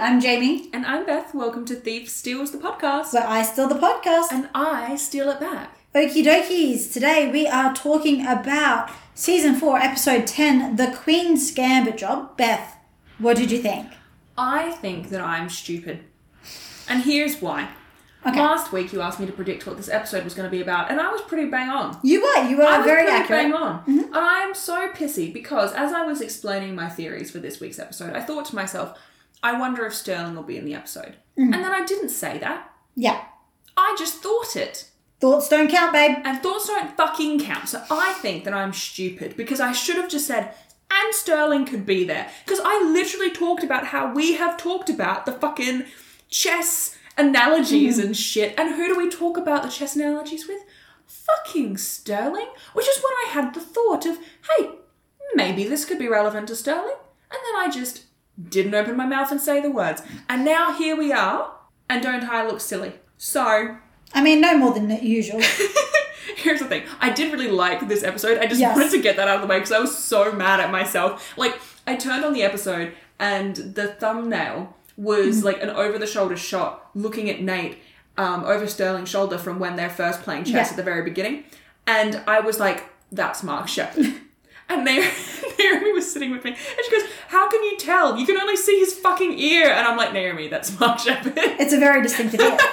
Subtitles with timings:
[0.00, 1.34] I'm Jamie, And I'm Beth.
[1.34, 3.12] Welcome to Thief Steals the podcast.
[3.12, 4.32] where I steal the podcast.
[4.32, 5.76] And I steal it back.
[5.94, 6.90] Okie dokies.
[6.90, 12.36] Today we are talking about season four, episode 10, The Queen's Gambit Job.
[12.38, 12.78] Beth,
[13.18, 13.88] what did you think?
[14.38, 16.04] I think that I'm stupid.
[16.88, 17.68] And here's why.
[18.26, 18.40] Okay.
[18.40, 20.90] Last week you asked me to predict what this episode was going to be about,
[20.90, 21.98] and I was pretty bang on.
[22.02, 23.42] You were, you were I was very pretty accurate.
[23.42, 23.80] bang on.
[23.80, 23.98] Mm-hmm.
[23.98, 28.14] And I'm so pissy because as I was explaining my theories for this week's episode,
[28.14, 28.98] I thought to myself,
[29.42, 31.16] I wonder if Sterling will be in the episode.
[31.38, 31.54] Mm-hmm.
[31.54, 32.70] And then I didn't say that.
[32.94, 33.24] Yeah.
[33.76, 34.90] I just thought it.
[35.20, 36.18] Thoughts don't count, babe.
[36.24, 37.68] And thoughts don't fucking count.
[37.68, 40.54] So I think that I'm stupid because I should have just said,
[40.90, 42.30] and Sterling could be there.
[42.44, 45.84] Because I literally talked about how we have talked about the fucking
[46.28, 48.54] chess analogies and shit.
[48.58, 50.62] And who do we talk about the chess analogies with?
[51.06, 52.48] Fucking Sterling.
[52.72, 54.18] Which is when I had the thought of,
[54.56, 54.70] hey,
[55.34, 56.96] maybe this could be relevant to Sterling.
[57.30, 58.04] And then I just
[58.48, 60.02] didn't open my mouth and say the words.
[60.28, 61.52] And now here we are.
[61.88, 62.92] And don't I look silly?
[63.18, 63.76] So
[64.14, 65.40] I mean, no more than usual.
[66.36, 66.84] Here's the thing.
[67.00, 68.38] I did really like this episode.
[68.38, 68.76] I just Yes.
[68.76, 71.36] wanted to get that out of the way because I was so mad at myself.
[71.36, 76.36] Like, I turned on the episode and the thumbnail was like an over the shoulder
[76.36, 77.78] shot looking at Nate
[78.16, 80.70] um, over Sterling's shoulder from when they're first playing chess Yeah.
[80.70, 81.44] at the very beginning.
[81.86, 84.06] And I was like, that's Mark Sheppard.
[84.70, 85.08] And Naomi,
[85.58, 88.16] Naomi was sitting with me, and she goes, "How can you tell?
[88.16, 91.72] You can only see his fucking ear." And I'm like, "Naomi, that's Mark Sheppard." it's
[91.72, 92.56] a very distinctive ear.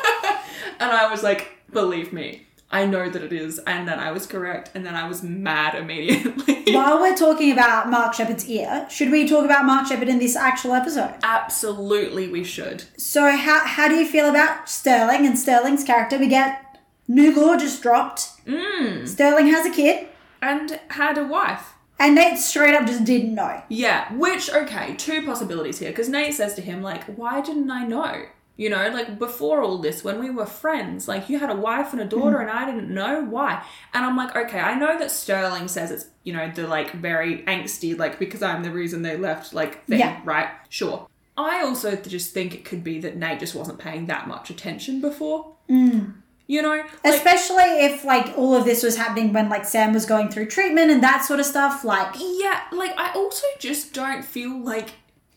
[0.79, 3.57] And I was like, believe me, I know that it is.
[3.65, 4.69] And then I was correct.
[4.75, 6.71] And then I was mad immediately.
[6.71, 10.35] While we're talking about Mark Sheppard's ear, should we talk about Mark Sheppard in this
[10.35, 11.15] actual episode?
[11.23, 12.83] Absolutely, we should.
[12.97, 16.19] So, how, how do you feel about Sterling and Sterling's character?
[16.19, 18.45] We get new lore just dropped.
[18.45, 19.07] Mm.
[19.07, 20.09] Sterling has a kid,
[20.41, 21.73] And had a wife.
[21.99, 23.61] And Nate straight up just didn't know.
[23.69, 25.89] Yeah, which, okay, two possibilities here.
[25.89, 28.25] Because Nate says to him, like, why didn't I know?
[28.57, 31.93] You know, like before all this, when we were friends, like you had a wife
[31.93, 32.41] and a daughter hmm.
[32.41, 33.63] and I didn't know why.
[33.93, 37.43] And I'm like, okay, I know that Sterling says it's, you know, the like very
[37.43, 40.19] angsty, like because I'm the reason they left, like thing, Yeah.
[40.25, 40.49] right?
[40.69, 41.07] Sure.
[41.37, 45.01] I also just think it could be that Nate just wasn't paying that much attention
[45.01, 45.53] before.
[45.69, 45.99] Hmm.
[46.47, 50.05] You know, like, Especially if like all of this was happening when like Sam was
[50.05, 51.83] going through treatment and that sort of stuff.
[51.83, 54.91] Like, Yeah, like I also just don't feel like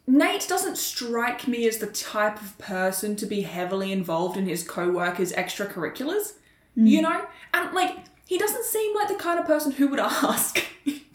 [0.07, 4.63] Nate doesn't strike me as the type of person to be heavily involved in his
[4.63, 6.35] co-workers' extracurriculars.
[6.77, 6.87] Hmm.
[6.87, 7.27] You know?
[7.53, 7.97] And like
[8.27, 10.65] he doesn't seem like the kind of person who would ask.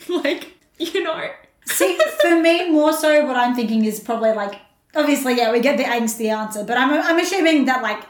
[0.09, 1.29] like, you know.
[1.63, 4.59] see, for me, more so, what I'm thinking is probably like,
[4.93, 8.03] obviously, yeah, we get the angsty answer, but I'm I'm assuming that like.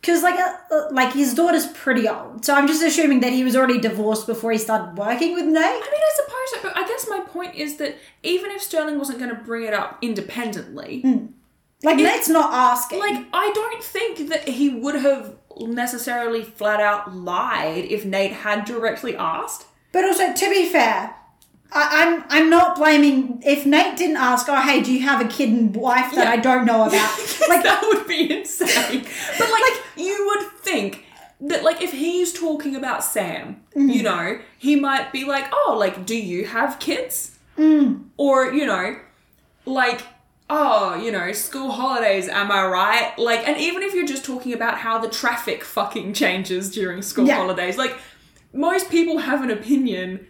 [0.00, 3.56] Because like uh, like his daughter's pretty old, so I'm just assuming that he was
[3.56, 5.56] already divorced before he started working with Nate.
[5.56, 9.18] I mean, I suppose but I guess my point is that even if Sterling wasn't
[9.18, 11.02] going to bring it up independently,
[11.82, 13.00] Like Nate's not asking.
[13.00, 18.64] like I don't think that he would have necessarily flat out lied if Nate had
[18.64, 19.66] directly asked.
[19.92, 21.16] But also, to be fair,
[21.72, 24.46] I, I'm I'm not blaming if Nate didn't ask.
[24.48, 26.30] Oh, hey, do you have a kid and wife that Yeah.
[26.32, 27.18] I don't know about?
[27.48, 29.04] like that would be insane.
[29.38, 31.04] But like, you would think
[31.40, 33.88] that like if he's talking about Sam, mm-hmm.
[33.90, 38.04] you know, he might be like, "Oh, like do you have kids?" Mm.
[38.16, 38.96] Or, you know,
[39.66, 40.02] like
[40.50, 43.12] Oh, you know, school holidays, am I right?
[43.18, 47.26] Like, and even if you're just talking about how the traffic fucking changes during school
[47.26, 47.36] Yeah.
[47.36, 47.98] holidays, like,
[48.54, 50.26] most people have an opinion.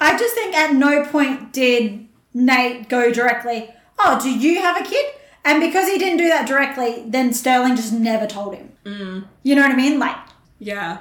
[0.00, 3.70] I just think at no point did Nate go directly.
[3.98, 5.06] Oh, do you have a kid?
[5.44, 8.72] And because he didn't do that directly, then Sterling just never told him.
[8.84, 9.26] Mm.
[9.42, 9.98] You know what I mean?
[9.98, 10.16] Like,
[10.58, 10.98] Yeah.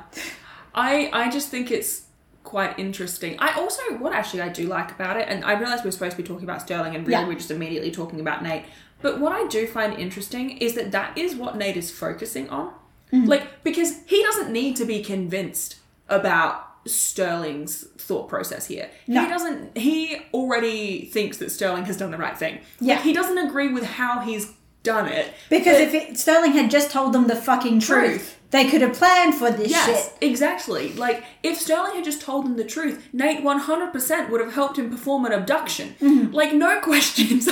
[0.76, 2.04] I I just think it's
[2.44, 3.36] quite interesting.
[3.40, 6.22] I also what actually I do like about it, and I realize we're supposed to
[6.22, 7.28] be talking about Sterling and really Yeah.
[7.28, 8.66] we're just immediately talking about Nate.
[9.02, 12.74] But what I do find interesting is that that is what Nate is focusing on.
[13.12, 15.76] Like because he doesn't need to be convinced
[16.10, 18.90] about Sterling's thought process here.
[19.08, 19.24] No.
[19.24, 22.60] He doesn't he already thinks that Sterling has done the right thing.
[22.80, 22.96] Yeah.
[22.96, 24.52] Like, he doesn't agree with how he's
[24.84, 25.34] done it.
[25.50, 28.38] because if it, Sterling had just told them the fucking truth, Truth.
[28.52, 30.18] they could have planned for this Yes, shit.
[30.30, 30.92] exactly.
[30.94, 34.54] Like if Sterling had just told them the truth, Nate one hundred percent would have
[34.54, 35.96] helped him perform an abduction.
[36.02, 36.34] Mm-hmm.
[36.34, 37.48] Like no questions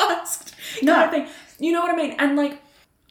[0.00, 0.54] asked.
[0.82, 0.94] No.
[0.94, 1.26] kind of thing.
[1.58, 2.12] You know what I mean?
[2.18, 2.62] And like,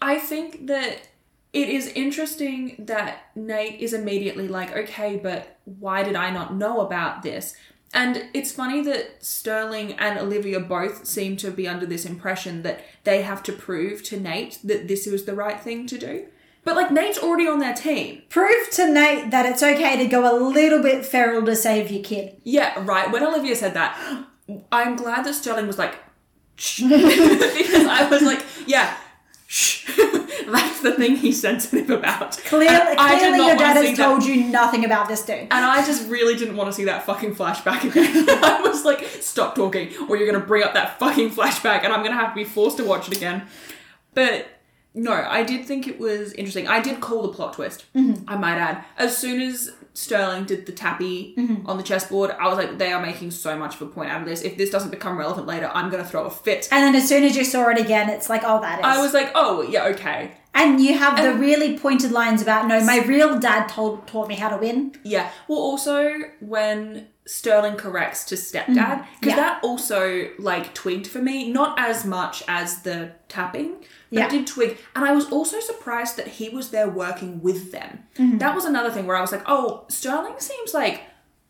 [0.02, 1.08] I think that
[1.54, 6.82] it is interesting that Nate is immediately like, okay, but why did I not know
[6.82, 7.56] about this?
[7.94, 12.86] And it's funny that Sterling and Olivia both seem to be under this impression that
[13.04, 16.28] they have to prove to Nate that this was the right thing to do.
[16.64, 18.22] But like Nate's already on their team.
[18.30, 22.04] Prove to Nate that it's okay to go a little bit feral to save your
[22.04, 22.40] kid.
[22.44, 23.12] Yeah, right.
[23.12, 24.26] When Olivia said that,
[24.72, 25.96] I'm glad that Sterling was like,
[26.56, 26.82] shh.
[26.84, 28.96] because I was like, yeah,
[29.52, 29.86] shh.
[30.48, 32.38] That's the thing he's sensitive about.
[32.46, 35.40] Clearly, clearly your dad has that- told you nothing about this dude.
[35.40, 38.26] and I just really didn't want to see that fucking flashback again.
[38.44, 42.04] I was like, stop talking, or you're gonna bring up that fucking flashback, and I'm
[42.04, 43.44] gonna have to be forced to watch it again.
[44.14, 44.48] But
[44.94, 46.68] no, I did think it was interesting.
[46.68, 48.24] I did call the plot twist, mm-hmm.
[48.28, 48.84] I might add.
[48.98, 51.68] As soon as Sterling did the tappy mm-hmm.
[51.68, 54.22] on the chessboard, I was like, they are making so much of a point out
[54.22, 54.42] of this.
[54.42, 56.70] If this doesn't become relevant later, I'm gonna throw a fit.
[56.72, 58.86] And then as soon as you saw it again, it's like, oh, that is.
[58.86, 60.32] I was like, oh, yeah, okay.
[60.54, 64.36] and you have the really pointed lines about, no, my real dad told taught me
[64.36, 64.94] how to win.
[65.04, 65.30] Yeah.
[65.48, 69.14] Well, also when Sterling corrects to stepdad, mm-hmm.
[69.20, 69.36] because yeah.
[69.36, 73.76] that also like twigged for me, not as much as the tapping,
[74.12, 74.30] but Yeah.
[74.30, 74.78] did twig.
[74.96, 78.04] And I was also surprised that he was there working with them.
[78.18, 78.38] Mm-hmm.
[78.40, 81.04] That was another thing where I was like, oh, Sterling seems like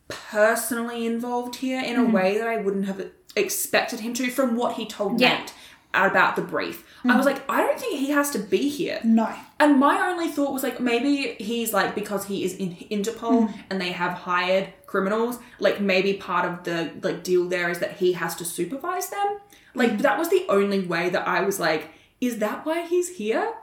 [0.07, 2.11] personally involved here in a mm-hmm.
[2.11, 5.39] way that I wouldn't have expected him to from what he told Yeah.
[5.39, 5.53] Nate
[5.93, 6.85] about the brief.
[7.03, 7.35] I was mm-hmm.
[7.35, 8.99] like, I don't think he has to be here.
[9.03, 9.33] No.
[9.59, 13.81] And my only thought was like maybe he's like because he is in Interpol and
[13.81, 18.13] they have hired criminals, like maybe part of the like deal there is that he
[18.13, 19.39] has to supervise them.
[19.73, 21.89] Like that was the only way that I was like,
[22.21, 23.53] is that why he's here?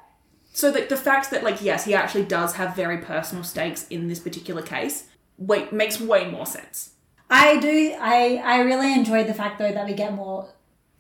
[0.52, 4.08] So that the fact that like yes, he actually does have very personal stakes in
[4.08, 5.04] this particular case,
[5.38, 6.90] wait makes way more sense.
[7.30, 7.94] I do.
[7.98, 10.50] I I really enjoyed the fact though that we get more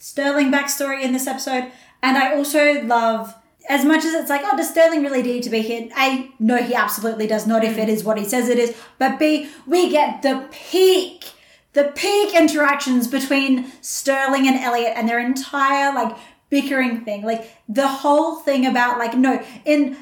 [0.00, 1.72] Sterling backstory in this episode,
[2.02, 3.34] and I also love
[3.68, 5.88] as much as it's like, oh, does Sterling really need to be here?
[5.98, 7.64] A, no, he absolutely does not.
[7.64, 7.82] If mm.
[7.82, 11.32] it is what he says it is, but B, we get the peak,
[11.72, 16.16] the peak interactions between Sterling and Elliot and their entire like
[16.50, 19.96] bickering thing, like the whole thing about like no in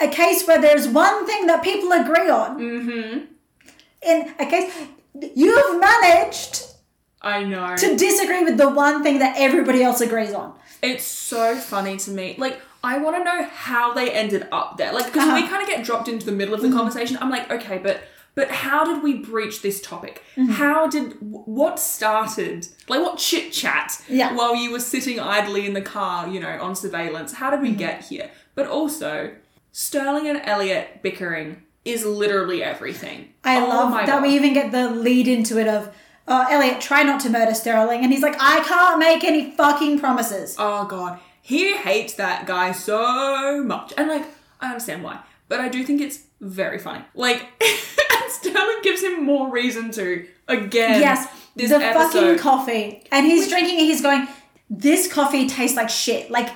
[0.00, 2.58] a case where there's one thing that people agree on.
[2.58, 3.18] Mm-hmm.
[4.02, 4.72] In a case,
[5.34, 6.66] you've managed
[7.20, 7.76] I know.
[7.76, 10.54] to disagree with the one thing that everybody else agrees on.
[10.82, 12.36] It's so funny to me.
[12.38, 14.92] Like, I want to know how they ended up there.
[14.92, 15.38] Like, because we Uh-huh.
[15.40, 15.48] Mm-hmm.
[15.50, 17.18] kind of get dropped into the middle of the conversation.
[17.20, 18.00] I'm like, okay, but
[18.38, 20.22] but how did we breach this topic?
[20.36, 20.52] Mm-hmm.
[20.52, 22.68] How did what started?
[22.88, 23.88] Like, what chit chat?
[24.08, 24.32] Yeah.
[24.38, 27.30] While you were sitting idly in the car, you know, on surveillance.
[27.40, 27.78] How did we Mm-hmm.
[27.86, 28.30] get here?
[28.54, 29.32] But also,
[29.72, 33.18] Sterling and Elliot bickering is literally everything.
[33.44, 34.22] I Oh love my that God.
[34.22, 35.92] we even get the lead into it of,
[36.28, 38.02] oh, Elliot, try not to murder Sterling.
[38.04, 40.54] And he's like, I can't make any fucking promises.
[40.58, 44.26] Oh god, he hates that guy so much, and like
[44.60, 47.04] I understand why, but I do think it's very funny.
[47.14, 51.00] Like, and Sterling gives him more reason to again.
[51.00, 51.26] yes,
[51.56, 52.12] this the episode.
[52.12, 53.04] fucking coffee.
[53.10, 54.28] And he's drinking it, he's going,
[54.70, 56.30] this coffee tastes like shit.
[56.30, 56.50] Like,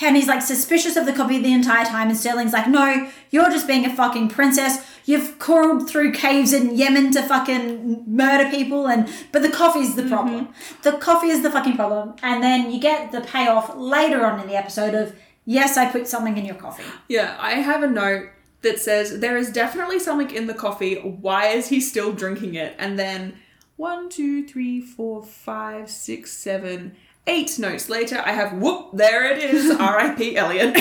[0.00, 2.08] and he's like suspicious of the coffee the entire time.
[2.08, 4.84] And Sterling's like, no, you're just being a fucking princess.
[5.04, 8.86] You've crawled through caves in Yemen to fucking murder people.
[8.86, 10.10] And but the coffee's the mm-hmm.
[10.10, 10.48] problem.
[10.82, 12.14] The coffee is the fucking problem.
[12.22, 16.06] And then you get the payoff later on in the episode of, yes, I put
[16.06, 16.84] something in your coffee.
[17.08, 18.28] Yeah, I have a note
[18.62, 20.96] that says there is definitely something in the coffee.
[20.96, 22.74] Why is he still drinking it?
[22.78, 23.34] And then
[23.76, 26.96] one, two, three, four, five, six, seven,
[27.26, 29.70] eight notes later, I have whoop, there it is.
[29.78, 30.36] R.I.P.
[30.36, 30.76] Elliot.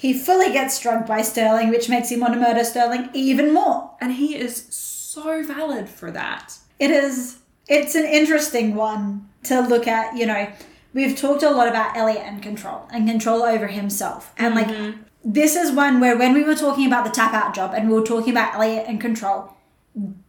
[0.00, 3.96] He fully gets drugged by Sterling, which makes him want to murder Sterling even more.
[4.00, 6.56] and he is so valid for that.
[6.78, 10.48] It is it's an interesting one to look at, you know.
[10.94, 14.32] We've talked a lot about Elliot and control and control over himself.
[14.38, 15.02] And like mm-hmm.
[15.24, 17.94] This is one where when we were talking about the tap out job and we
[17.94, 19.52] were talking about Elliot and control,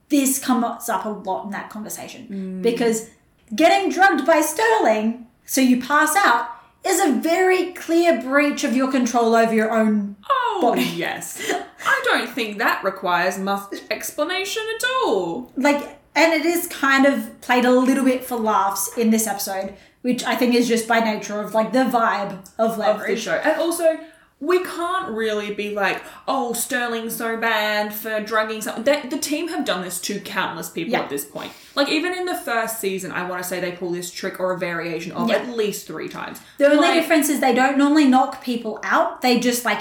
[0.09, 2.27] this comes up a lot in that conversation.
[2.29, 2.61] Mm.
[2.61, 3.09] Because
[3.55, 6.49] getting drugged by Sterling so you pass out
[6.85, 10.81] is a very clear breach of your control over your own Oh, body.
[10.95, 11.41] yes.
[11.85, 15.51] I don't think that requires much explanation at all.
[15.55, 19.73] like and it is kind of played a little bit for laughs in this episode
[20.01, 23.35] which i think is just by nature of like the vibe of Of the show.
[23.35, 23.97] And also,
[24.41, 28.83] we can't really be like, oh, Sterling's so bad for drugging someone.
[28.83, 31.01] They, the team have done this to countless people Yeah.
[31.01, 31.53] at this point.
[31.75, 34.51] Like, even in the first season, I want to say they pull this trick or
[34.51, 35.35] a variation of Yeah.
[35.37, 36.39] at least three times.
[36.57, 39.79] the only Like, difference is they don't normally knock people out they just like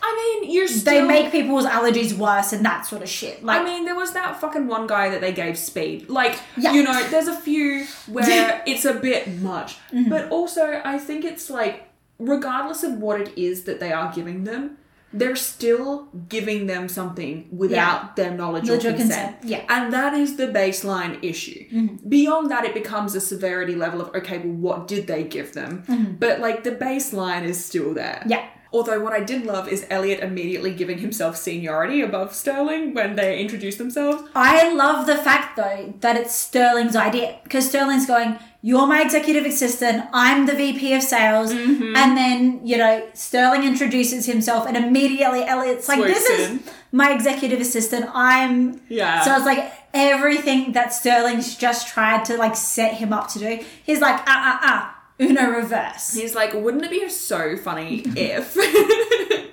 [0.00, 0.92] I mean, you're still.
[0.94, 4.12] they make people's allergies worse and that sort of shit like I mean, there was
[4.12, 6.08] that fucking one guy that they gave speed.
[6.08, 6.72] Like, Yeah.
[6.72, 9.76] you know, there's a few where it's a bit much.
[9.92, 10.08] Mm-hmm.
[10.08, 11.87] But also, I think it's like,
[12.18, 14.78] regardless of what it is that they are giving them,
[15.10, 19.40] they're still giving them something without their knowledge or Knowledge or consent.
[19.40, 19.60] consent, yeah.
[19.60, 19.72] Mm-hmm.
[19.84, 21.64] And that is the baseline issue.
[22.06, 26.16] Beyond that, it becomes a severity level of, okay, well, what did they give them?
[26.20, 28.18] But like, the baseline is still there.
[28.20, 28.30] Mm-hmm.
[28.30, 33.16] yeah Although what I did love is Elliot immediately giving himself seniority above Sterling when
[33.16, 34.22] they introduce themselves.
[34.34, 39.44] i love the fact though that it's sterling's idea because sterling's going you're my executive
[39.44, 41.52] assistant, I'm the VP of sales.
[41.52, 41.96] Mm-hmm.
[41.96, 47.12] And then, you know, Sterling introduces himself and immediately Elliot's like, this Swoops is my
[47.12, 48.06] executive assistant.
[48.12, 48.80] I'm.
[48.88, 49.22] Yeah.
[49.22, 53.64] So it's like everything that Sterling's just tried to like set him up to do.
[53.84, 56.14] He's like, ah, ah, ah, Uno reverse.
[56.14, 58.56] He's like, wouldn't it be so funny if?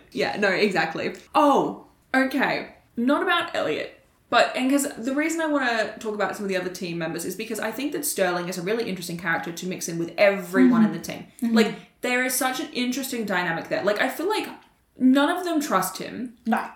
[0.12, 1.16] yeah, no, exactly.
[1.36, 2.76] Oh, okay.
[2.98, 3.95] Not about Elliot.
[4.30, 6.98] But, and because the reason I want to talk about some of the other team
[6.98, 10.00] members is because I think that Sterling is a really interesting character to mix in
[10.00, 11.12] with everyone in the mm-hmm.
[11.12, 11.28] team.
[11.42, 11.56] Mm-hmm.
[11.56, 13.84] Like, there is such an interesting dynamic there.
[13.84, 14.48] Like, I feel like
[14.98, 16.68] none of them trust him, No.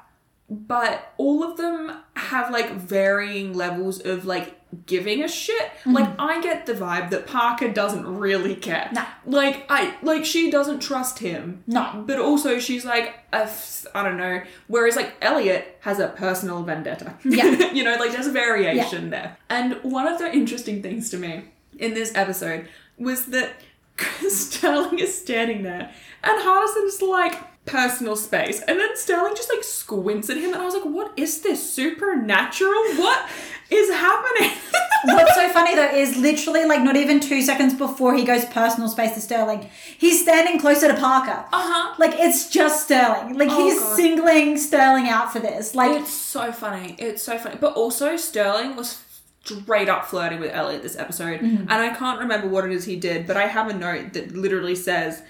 [0.49, 5.61] but all of them have like varying levels of like giving a shit.
[5.61, 5.93] Mm-hmm.
[5.93, 8.89] Like I get the vibe that Parker doesn't really care.
[8.93, 9.05] No.
[9.25, 11.63] Like I like she doesn't trust him.
[11.67, 12.03] No.
[12.05, 14.41] But also she's like a f- I don't know.
[14.67, 17.15] Whereas like Elliot has a personal vendetta.
[17.23, 17.71] Yeah.
[17.73, 19.37] you know, like there's a variation there.
[19.49, 21.45] And one of the interesting things to me
[21.77, 23.61] in this episode was that
[24.27, 25.91] Sterling is standing there
[26.23, 28.61] and Hardison's like personal space.
[28.61, 31.71] And then Sterling just like squints at him and I was like, what is this?
[31.71, 32.95] Supernatural?
[32.95, 33.29] What
[33.71, 34.51] is happening?
[35.05, 38.89] What's so funny though is literally like not even two seconds before he goes personal
[38.89, 41.45] space to Sterling, he's standing closer to Parker.
[41.53, 41.95] Uh-huh.
[41.97, 43.37] Like it's just Sterling.
[43.37, 43.95] Like Oh, he's God.
[43.95, 45.73] singling Sterling out for this.
[45.75, 46.95] Like It's so funny.
[46.99, 47.57] It's so funny.
[47.59, 49.03] But also, Sterling was
[49.45, 51.39] straight up flirting with Elliot this episode.
[51.41, 54.33] And I can't remember what it is he did, but I have a note that
[54.35, 55.21] literally says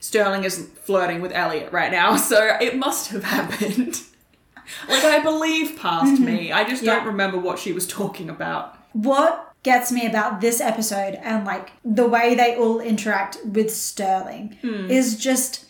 [0.00, 2.16] Sterling is flirting with Elliot right now.
[2.26, 4.00] So it must have happened.
[4.88, 6.52] like, I believe past me.
[6.52, 8.76] I just don't remember what she was talking about.
[8.92, 14.56] what gets me about this episode and like the way they all interact with Sterling
[14.62, 14.88] Hmm.
[14.88, 15.64] is just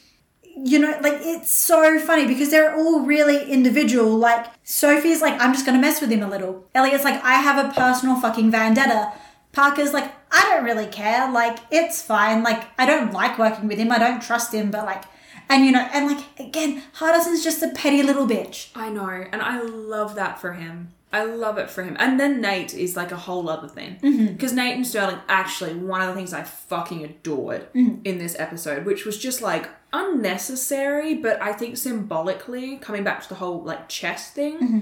[0.55, 4.17] you know like it's so funny because they're all really individual.
[4.19, 6.67] Like Sophie's like I'm just to mess with him a little.
[6.75, 9.12] Elliot's like I have a personal fucking vendetta.
[9.53, 11.31] Parker's like I don't really care.
[11.33, 12.43] Like it's fine.
[12.43, 13.91] Like I don't like working with him.
[13.93, 15.05] I don't trust him but like
[15.49, 19.43] and you know and like again Hardison's just a petty little bitch I know, and
[19.43, 20.93] I love that for him.
[21.12, 21.97] I love it for him.
[21.99, 23.97] And then Nate is like a whole other thing.
[24.03, 24.33] Mm-hmm.
[24.35, 28.03] Because Nate and Sterling, actually, one of the things I fucking adored mm-hmm.
[28.05, 33.29] in this episode, which was just like unnecessary, but I think symbolically, coming back to
[33.29, 34.81] the whole like chess thing, mm-hmm.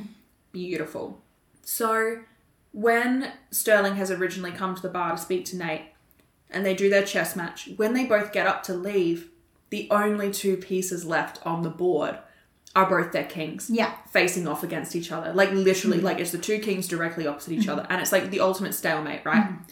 [0.50, 1.21] beautiful.
[1.62, 2.21] So
[2.73, 5.83] when Sterling has originally come to the bar to speak to Nate,
[6.50, 9.28] and they do their chess match, when they both get up to leave,
[9.71, 12.18] the only two pieces left on the board
[12.76, 15.33] are both their kings yeah facing off against each other.
[15.33, 16.06] Like literally, mm-hmm.
[16.06, 17.71] like it's the two kings directly opposite each mm-hmm.
[17.71, 19.44] other, and it's like the ultimate stalemate, right?
[19.44, 19.62] Mm-hmm.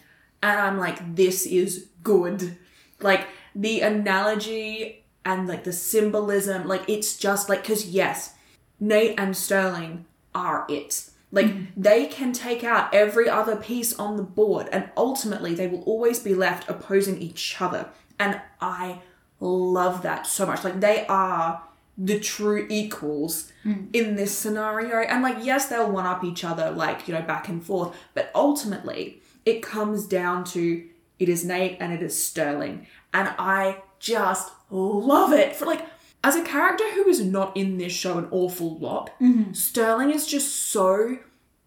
[0.42, 2.56] And I'm like, this is good.
[3.00, 8.34] Like the analogy and like the symbolism, like it's just like because yes,
[8.80, 11.08] Nate and Sterling are it.
[11.30, 15.82] Like they can take out every other piece on the board, and ultimately they will
[15.84, 17.88] always be left opposing each other.
[18.18, 19.00] And I
[19.42, 20.64] love that so much.
[20.64, 21.62] Like they are
[21.98, 23.84] the true equals hmm.
[23.92, 25.00] in this scenario.
[25.00, 27.94] And like, yes, they'll one up each other, like, you know, back and forth.
[28.14, 30.84] But ultimately, it comes down to
[31.18, 32.86] it is Nate and it is Sterling.
[33.12, 35.54] And I just love it.
[35.54, 35.86] For like,
[36.24, 39.52] as a character who is not in this show an awful lot, mm-hmm.
[39.52, 41.18] Sterling is just so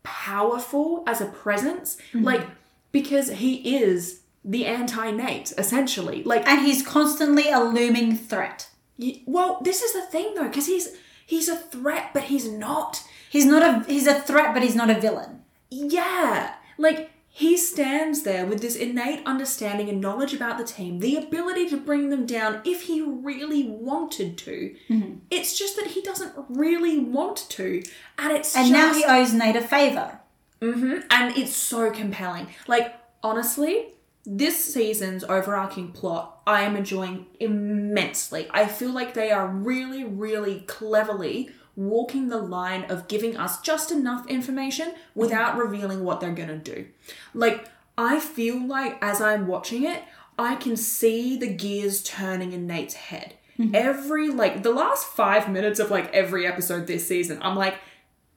[0.03, 1.97] powerful as a presence.
[2.09, 2.23] Mm-hmm.
[2.23, 2.47] Like,
[2.91, 6.23] because he is the anti Nate, essentially.
[6.23, 10.67] Like, and he's constantly a looming threat Y- Well, this is the thing though, because
[10.67, 13.03] he's he's a threat, but he's not.
[13.29, 15.41] He's not a he's a threat, but he's not a villain.
[15.69, 21.17] Yeah, like he stands there with this innate understanding and knowledge about the team, the
[21.17, 24.73] ability to bring them down if he really wanted to.
[24.89, 25.15] Mm-hmm.
[25.29, 27.83] It's just that he doesn't really want to,
[28.17, 30.19] and it's And just, now he owes Nate a favor.
[30.61, 30.99] Mm-hmm.
[31.09, 32.47] and it's so compelling.
[32.67, 33.87] Like honestly,
[34.25, 38.47] this season's overarching plot I am enjoying immensely.
[38.51, 43.91] I feel like they are really, really cleverly walking the line of giving us just
[43.91, 45.61] enough information without mm-hmm.
[45.61, 46.87] revealing what they're gonna do.
[47.33, 50.03] Like, I feel like as I'm watching it,
[50.37, 53.35] I can see the gears turning in Nate's head.
[53.57, 53.73] Mm-hmm.
[53.73, 57.75] Every, like, the last five minutes of like every episode this season, I'm like,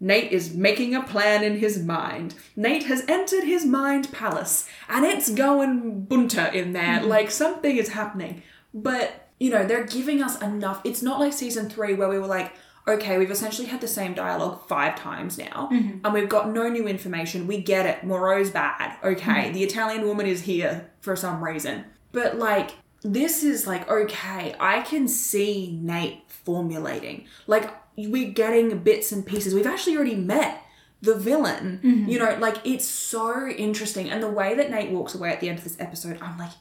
[0.01, 2.35] Nate is making a plan in his mind.
[2.55, 7.01] Nate has entered his mind palace, and it's going bunter in there.
[7.01, 7.09] Hmm.
[7.09, 8.43] Like something is happening.
[8.73, 10.81] But, you know, they're giving us enough.
[10.85, 12.53] It's not like season three where we were like,
[12.87, 15.99] okay, we've essentially had the same dialogue five times now, mm-hmm.
[16.05, 17.47] and we've got no new information.
[17.47, 18.05] We get it.
[18.05, 18.97] Moreau's bad.
[19.05, 19.53] Okay, mm-hmm.
[19.53, 21.85] the Italian woman is here for some reason.
[22.13, 22.71] But, like,
[23.03, 27.27] this is like, okay, I can see Nate formulating.
[27.47, 27.71] Like,
[28.07, 29.55] we're getting bits and pieces.
[29.55, 30.63] We've actually already met
[31.03, 31.81] the villain.
[31.83, 32.09] Mm-hmm.
[32.09, 34.09] You know, like it's so interesting.
[34.11, 36.53] And the way that Nate walks away at the end of this episode, I'm like,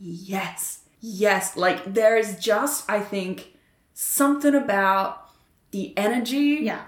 [0.00, 1.56] yes, yes.
[1.56, 3.54] Like there is just, I think,
[3.94, 5.30] something about
[5.70, 6.82] the energy Yeah.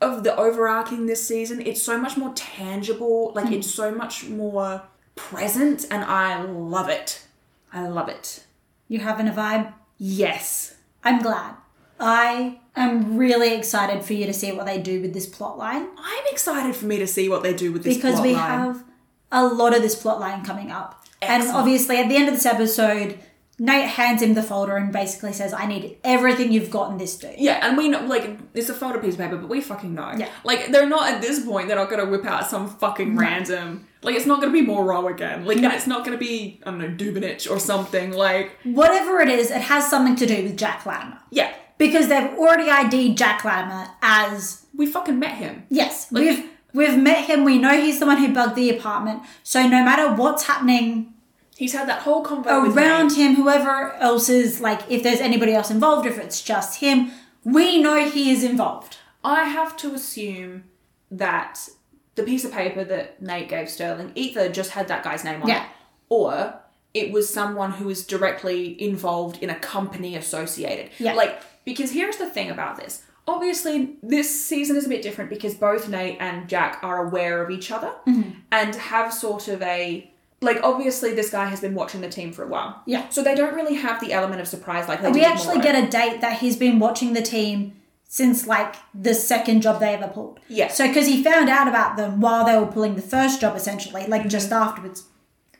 [0.00, 1.60] of the overarching this season.
[1.64, 3.32] It's so much more tangible.
[3.34, 3.52] Like Mm.
[3.58, 4.82] it's so much more
[5.16, 7.24] present, and I love it.
[7.72, 8.44] I love it.
[8.88, 9.72] You having a vibe?
[9.98, 10.74] Yes.
[11.04, 11.54] I'm glad.
[11.98, 15.88] I am really excited for you to see what they do with this plot line
[15.98, 18.12] I'm excited for me to see what they do with this plot.
[18.12, 18.50] because we line.
[18.50, 18.84] have
[19.32, 21.04] a lot of this plot line coming up.
[21.22, 23.18] And obviously, at the end of this episode,
[23.58, 27.18] Nate hands him the folder and basically says, I need everything you've got in this
[27.18, 27.34] dude.
[27.36, 30.14] Yeah, and we know, like, it's a folded piece of paper, but we fucking know.
[30.16, 30.30] Yeah.
[30.44, 33.86] Like, they're not at this point, they're not gonna whip out some fucking random.
[34.02, 35.44] Like, it's not gonna be Moreau again.
[35.44, 38.12] Like, and it's not gonna be, I don't know, Dubenich or something.
[38.12, 41.18] Like, Whatever it is, it has something to do with Jack Latimer.
[41.30, 45.64] yeah, Because they've already ID'd Jack Latimer as we fucking met him.
[45.68, 47.44] Yes, we've we've met him.
[47.44, 49.22] We know he's the one who bugged the apartment.
[49.42, 51.14] So no matter what's happening
[51.60, 55.70] He's had that whole convo around him, whoever else is like, if there's anybody else
[55.70, 57.10] involved, if it's just him,
[57.44, 58.96] we know he is involved.
[59.22, 60.64] I have to assume
[61.10, 61.68] that
[62.14, 65.48] the piece of paper that Nate gave Sterling either just had that guy's name on
[65.48, 65.64] Yeah.
[65.64, 65.68] it,
[66.08, 66.54] or
[66.94, 70.90] it was someone who was directly involved in a company associated.
[70.98, 71.12] Yeah.
[71.12, 73.02] Like, because here's the thing about this.
[73.28, 77.50] Obviously, this season is a bit different because both Nate and Jack are aware of
[77.50, 78.30] each other Mm-hmm.
[78.50, 80.10] and have sort of a.
[80.42, 82.82] Like, obviously, this guy has been watching the team for a while.
[82.86, 83.08] Yeah.
[83.10, 85.86] So they don't really have the element of surprise like they We actually get a
[85.90, 87.76] date that he's been watching the team
[88.08, 90.40] since like the second job they ever pulled.
[90.48, 90.68] Yeah.
[90.68, 94.06] So because he found out about them while they were pulling the first job, essentially,
[94.06, 95.04] like just afterwards,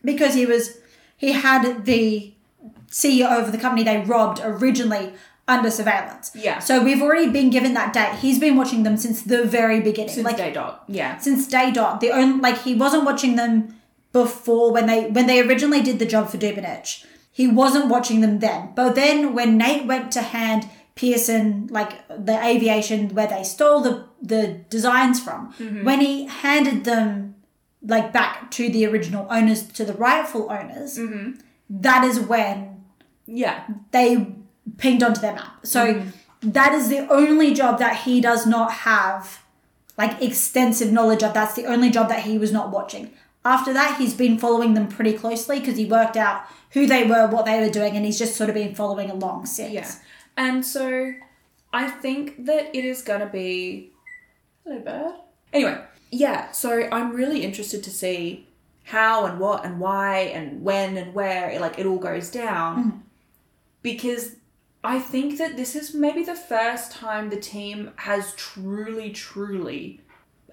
[0.03, 0.79] because he was
[1.17, 2.33] he had the
[2.91, 5.13] CEO of the company they robbed originally
[5.51, 6.31] under surveillance.
[6.35, 6.59] Yeah.
[6.61, 8.15] So we've already been given that date.
[8.25, 10.15] He's been watching them since the very beginning.
[10.15, 10.85] Since like day dot.
[10.89, 11.19] Yeah.
[11.19, 12.01] since day dot.
[12.01, 13.53] The only like he wasn't watching them
[14.13, 17.05] before when they when they originally did the job for Dubenich.
[17.33, 18.73] He wasn't watching them then.
[18.75, 23.95] But then when Nate went to hand Pearson like the aviation where they stole the
[24.33, 24.43] the
[24.77, 25.85] designs from, mm-hmm.
[25.85, 27.35] when he handed them
[27.83, 31.39] like back to the original owners to the rightful owners, mm-hmm.
[31.71, 32.85] that is when
[33.27, 33.59] Yeah.
[33.93, 34.09] they
[34.79, 35.67] pinged onto their map.
[35.67, 36.51] So mm-hmm.
[36.51, 39.43] that is the only job that he does not have
[39.97, 41.35] like extensive knowledge of.
[41.35, 43.13] That's the only job that he was not watching.
[43.45, 47.27] After that, he's been following them pretty closely because he worked out who they were,
[47.27, 49.73] what they were doing, and he's just sort of been following along since.
[49.73, 49.91] Yeah.
[50.37, 51.13] And so
[51.73, 53.93] I think that it is going to be.
[54.65, 55.15] Hello, bird.
[55.53, 58.47] Anyway, yeah, so I'm really interested to see
[58.85, 62.99] how and what and why and when and where like it all goes down mm-hmm.
[63.83, 64.37] because
[64.83, 70.01] I think that this is maybe the first time the team has truly, truly,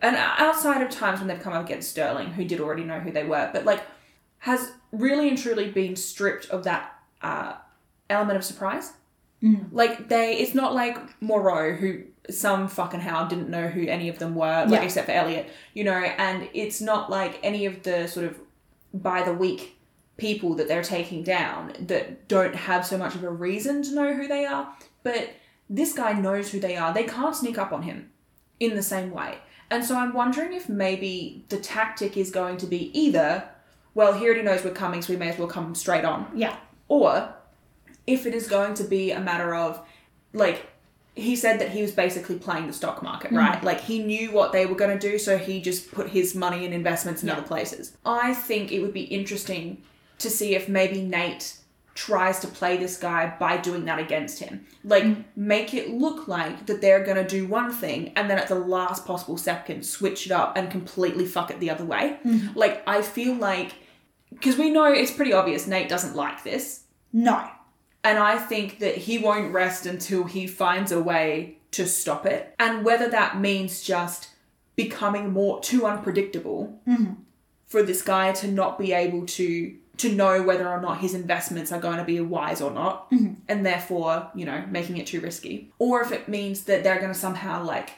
[0.02, 3.12] and outside of times when they've come up against Sterling, who did already know who
[3.12, 3.82] they were, but like
[4.40, 7.54] has really and truly been stripped of that uh,
[8.10, 8.94] element of surprise.
[9.72, 14.20] Like they, it's not like Moreau who some fucking how didn't know who any of
[14.20, 14.82] them were, like Yeah.
[14.84, 18.40] except for Elliot, you know, and it's not like any of the sort of
[18.94, 19.77] by the week
[20.18, 24.14] people that they're taking down that don't have so much of a reason to know
[24.14, 24.76] who they are.
[25.04, 25.30] But
[25.70, 26.94] this guy knows who they are.
[26.94, 28.10] They can't sneak up on him
[28.60, 29.38] in the same way.
[29.70, 33.50] And so I'm wondering if maybe the tactic is going to be either,
[33.94, 36.32] well, he already knows we're coming, so we may as well come straight on.
[36.34, 36.56] Yeah.
[36.88, 37.34] Or
[38.08, 39.82] if it is going to be a matter of,
[40.34, 40.68] like,
[41.16, 43.38] he said that he was basically playing the stock market, mm-hmm.
[43.38, 43.64] right?
[43.64, 46.66] Like, he knew what they were going to do, so he just put his money
[46.66, 47.38] in investments in Yeah.
[47.38, 47.98] other places.
[48.06, 49.82] I think it would be interesting
[50.20, 51.58] to see if maybe Nate
[51.98, 54.66] tries to play this guy by doing that against him.
[54.84, 55.24] Like, mm.
[55.36, 58.56] make it look like that they're going to do one thing and then at the
[58.56, 62.20] last possible second switch it up and completely fuck it the other way.
[62.24, 62.56] Mm.
[62.56, 63.74] Like, I feel like,
[64.32, 66.84] because we know it's pretty obvious Nate doesn't like this.
[67.12, 67.50] No.
[68.04, 72.54] And I think that he won't rest until he finds a way to stop it.
[72.60, 74.30] And whether that means just
[74.76, 77.14] becoming more too unpredictable mm-hmm.
[77.66, 81.72] for this guy to not be able to to know whether or not his investments
[81.72, 83.34] are going to be wise or not mm-hmm.
[83.48, 85.72] and therefore you know making it too risky.
[85.80, 87.92] Or if it means that they're going to somehow like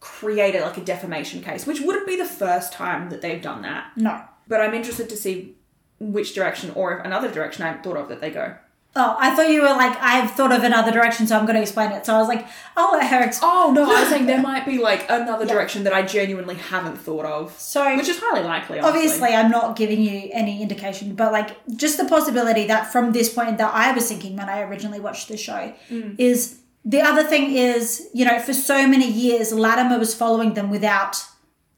[0.00, 3.62] create it like a defamation case which wouldn't be the first time that they've done
[3.62, 3.90] that.
[3.96, 4.20] No.
[4.46, 5.54] but i'm interested to see
[5.98, 8.54] which direction or if another direction i haven't thought of that they go
[8.96, 11.62] Oh, I thought you were like, I've thought of another direction, so I'm going to
[11.62, 12.06] explain it.
[12.06, 13.50] So I was like, I'll let her explain.
[13.52, 16.98] Oh no, I was saying there might be like another direction that I genuinely haven't
[16.98, 18.78] thought of, So which is highly likely.
[18.78, 18.80] Honestly.
[18.80, 23.32] obviously i'm not giving you any indication but like just the possibility that from this
[23.32, 26.14] point that i was thinking when i originally watched the show mm.
[26.18, 30.70] is the other thing is you know for so many years latimer was following them
[30.70, 31.16] without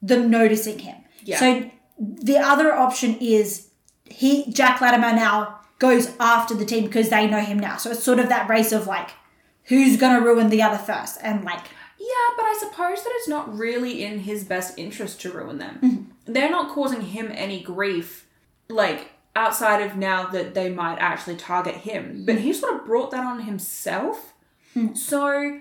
[0.02, 0.96] them noticing him.
[1.24, 1.38] Yeah.
[1.38, 3.68] So the other option is
[4.04, 7.76] he Jack Latimer now goes after the team because they know him now.
[7.76, 9.10] So it's sort of that race of like
[9.64, 11.64] who's gonna ruin the other first and like
[11.98, 15.78] Yeah, but I suppose that it's not really in his best interest to ruin them.
[15.82, 16.32] Mm-hmm.
[16.32, 18.26] They're not causing him any grief,
[18.68, 22.24] like outside of now that they might actually target him.
[22.24, 24.34] But he sort of brought that on himself.
[24.72, 24.94] Hmm.
[24.94, 25.60] So,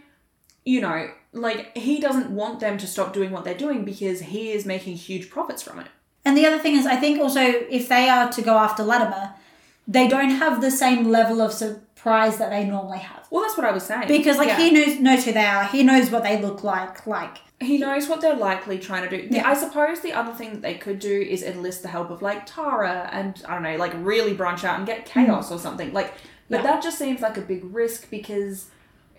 [0.64, 4.52] you know, like he doesn't want them to stop doing what they're doing because he
[4.52, 5.88] is making huge profits from it.
[6.24, 9.36] And the other thing is, I think also if they are to go after Latimer,
[9.88, 13.28] they don't have the same level of surprise that they normally have.
[13.30, 14.08] Well, that's what I was saying.
[14.08, 14.58] Because like Yeah.
[14.58, 17.06] he knows knows who they are, he knows what they look like.
[17.06, 19.28] Like He knows what they're likely trying to do.
[19.30, 19.48] Yeah.
[19.48, 22.46] I suppose the other thing that they could do is enlist the help of like
[22.46, 25.10] Tara and I don't know, like really branch out and get mm.
[25.10, 25.94] chaos or something.
[25.94, 26.14] Like,
[26.50, 26.58] but.
[26.58, 26.64] Yeah.
[26.64, 28.68] that just seems like a big risk because,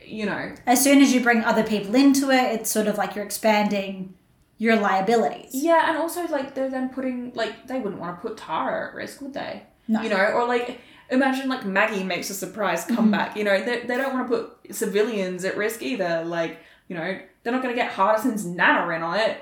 [0.05, 3.15] you know, as soon as you bring other people into it, it's sort of like
[3.15, 4.15] you're expanding
[4.59, 5.51] your liabilities.
[5.55, 8.95] yeah, and also like they're then putting like they wouldn't want to put Tara at
[8.95, 9.65] risk, would they?
[9.89, 10.03] No.
[10.03, 12.97] You know, or like imagine like Maggie makes a surprise Mm-hmm.
[12.97, 13.37] comeback.
[13.37, 16.25] You know, they they don't want to put civilians at risk either.
[16.25, 19.39] Like, you know, they're not going to get Hardison's nana in on it.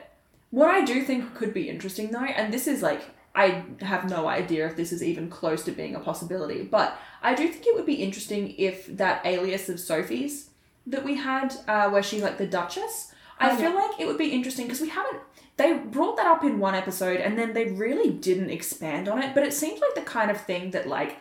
[0.51, 3.03] What I do think could be interesting though, and this is like
[3.35, 7.35] I have no idea if this is even close to being a possibility, but I
[7.35, 10.51] do think it would be interesting if that alias of Sophie's
[10.87, 14.19] that we had, uh, where she's like the Duchess, I Oh, feel like it would
[14.19, 15.21] be interesting because we haven't.
[15.57, 19.35] They brought that up in one episode and then they really didn't expand on it,
[19.35, 21.17] but it seems like the kind of thing that like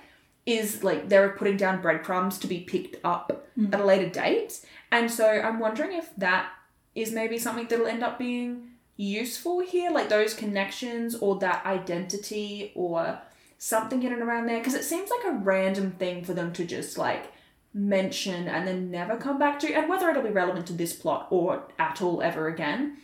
[0.45, 3.73] is like they're putting down breadcrumbs to be picked up mm.
[3.73, 4.59] at a later date.
[4.91, 6.51] And so I'm wondering if that
[6.95, 12.71] is maybe something that'll end up being useful here, like those connections or that identity
[12.75, 13.19] or
[13.57, 14.59] something in and around there.
[14.59, 17.31] Because it seems like a random thing for them to just like
[17.73, 19.73] mention and then never come back to.
[19.73, 22.97] And whether it'll be relevant to this plot or at all ever again,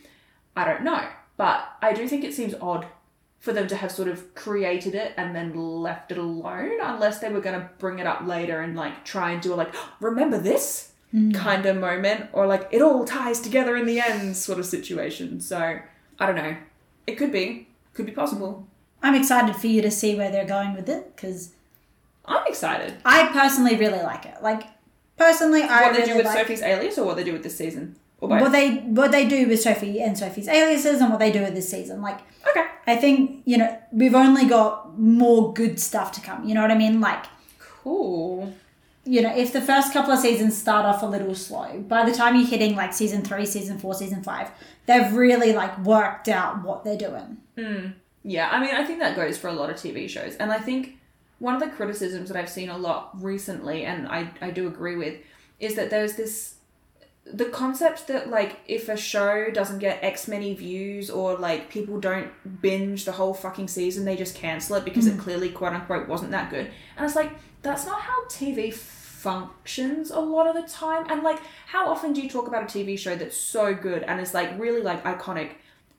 [0.54, 1.08] I don't know.
[1.40, 2.84] But I do think it seems odd
[3.38, 7.30] for them to have sort of created it and then left it alone unless they
[7.30, 10.38] were going to bring it up later and like try and do a like remember
[10.38, 11.32] this hmm.
[11.32, 12.28] kind of moment?
[12.34, 15.40] Or like it all ties together in the end sort of situation.
[15.40, 15.78] So
[16.18, 16.58] i don't know.
[17.06, 17.68] It could be.
[17.94, 18.66] Could be possible.
[19.02, 21.54] I'm excited for you to see where they're going with it because
[22.26, 22.98] i'm excited.
[23.02, 24.42] I personally really like it.
[24.42, 24.64] Like
[25.16, 27.44] personally, I what they really do with like sophie's alias or what they do with
[27.44, 27.96] this season
[28.28, 31.54] what they what they do with Sophie and Sophie's aliases and what they do with
[31.54, 32.02] this season.
[32.02, 36.44] Like okay I think you know we've only got more good stuff to come.
[36.44, 37.00] You know what I mean?
[37.00, 37.24] Like
[37.58, 38.54] cool
[39.04, 42.14] you know, if the first couple of seasons start off a little slow, by the
[42.14, 44.50] time you're hitting like season three, season four, season five,
[44.86, 47.38] they've really like worked out what they're doing.
[47.58, 47.86] Hmm.
[48.22, 50.36] Yeah, I mean, I think that goes for a lot of TV shows.
[50.36, 50.98] And I think
[51.38, 54.96] one of the criticisms that I've seen a lot recently, and I, I do agree
[54.96, 55.18] with,
[55.58, 56.56] is that there's this
[57.32, 62.00] the concept that like if a show doesn't get X many views or like people
[62.00, 65.20] don't binge the whole fucking season, they just cancel it because it mm.
[65.20, 66.70] clearly quote unquote wasn't that good.
[66.96, 71.06] And it's like that's not how TV functions a lot of the time.
[71.10, 74.20] And like how often do you talk about a TV show that's so good and
[74.20, 75.52] is like really like iconic,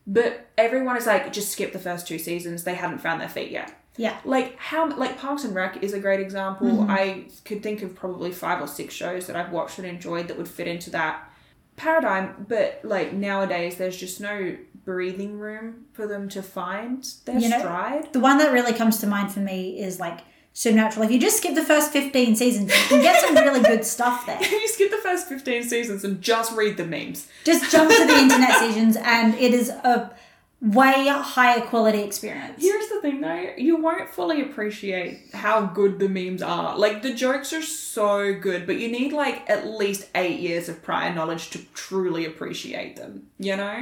[0.07, 3.51] but everyone is like just skip the first two seasons, they hadn't found their feet
[3.51, 4.17] yet Yeah.
[4.25, 6.67] like how like Parks and Rec is a great example.
[6.67, 6.91] Mm-hmm.
[6.91, 10.37] I could think of probably five or six shows that I've watched and enjoyed that
[10.37, 11.29] would fit into that
[11.75, 12.45] paradigm.
[12.47, 17.59] But like nowadays, there's just no breathing room for them to find their You know-
[17.59, 18.13] stride.
[18.13, 20.21] The one that really comes to mind for me is like
[20.53, 21.05] Supernatural.
[21.05, 24.25] If you just skip the first 15 seasons, you can get some really good stuff
[24.25, 24.37] there.
[24.43, 27.29] you skip the first fifteen seasons and just read the memes.
[27.45, 30.13] Just jump to the internet seasons, and it is a
[30.61, 32.61] way higher quality experience.
[32.61, 36.77] Here's the thing though, you won't fully appreciate how good the memes are.
[36.77, 40.83] Like the jokes are so good, but you need like at least eight years of
[40.83, 43.73] prior knowledge to truly appreciate them, you know?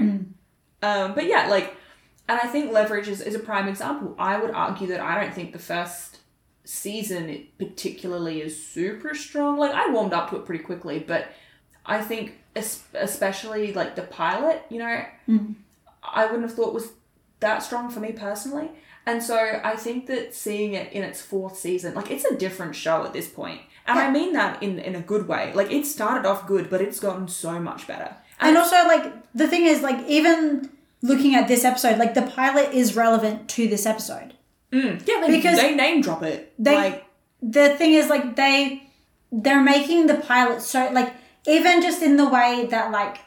[0.81, 1.75] Um, but yeah, like,
[2.29, 4.15] and I think Leverage is, is a prime example.
[4.17, 6.19] I would argue that I don't think the first
[6.63, 9.57] season it particularly is super strong.
[9.57, 11.27] Like, I warmed up to it pretty quickly, but
[11.85, 15.03] I think especially like the pilot, you know,
[16.13, 16.91] I wouldn't have thought was
[17.39, 18.69] that strong for me personally.
[19.05, 22.75] And so I think that seeing it in its fourth season, like it's a different
[22.75, 23.61] show at this point.
[23.87, 25.51] And I mean that in, in a good way.
[25.53, 28.15] Like it started off good, but it's gotten so much better.
[28.41, 30.69] And also, like, the thing is, like, even
[31.01, 34.33] looking at this episode, like, the pilot is relevant to this episode.
[34.71, 36.53] Mm, yeah, they, Because they name drop it.
[36.57, 37.05] they- like
[37.41, 38.83] the thing is like they
[39.31, 41.13] they're making the pilot so like
[41.47, 43.17] even just in the way that like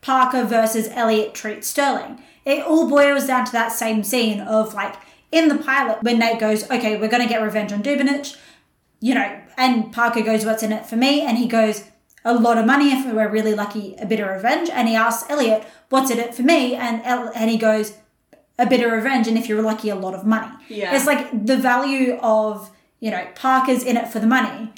[0.00, 4.96] Parker versus Elliot treats Sterling, it all boils down to that same scene of like
[5.32, 8.36] in the pilot when Nate goes, okay, we're gonna get revenge on Dubenich,
[9.00, 11.22] you know, and Parker goes, what's in it for me?
[11.22, 11.84] And he goes,
[12.24, 12.92] a lot of money.
[12.92, 14.68] If we're really lucky, a bit of revenge.
[14.70, 17.94] And he asks Elliot, "What's in it for me?" And El- and he goes,
[18.58, 20.52] "A bit of revenge." And if you're lucky, a lot of money.
[20.68, 20.94] Yeah.
[20.94, 24.72] It's like the value of you know Parker's in it for the money,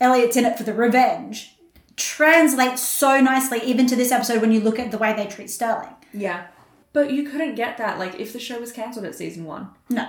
[0.00, 1.54] Elliot's in it for the revenge.
[1.94, 5.50] Translates so nicely even to this episode when you look at the way they treat
[5.50, 5.94] Sterling.
[6.12, 6.46] Yeah.
[6.92, 9.68] But you couldn't get that, like, if the show was cancelled at season one.
[9.88, 10.08] No.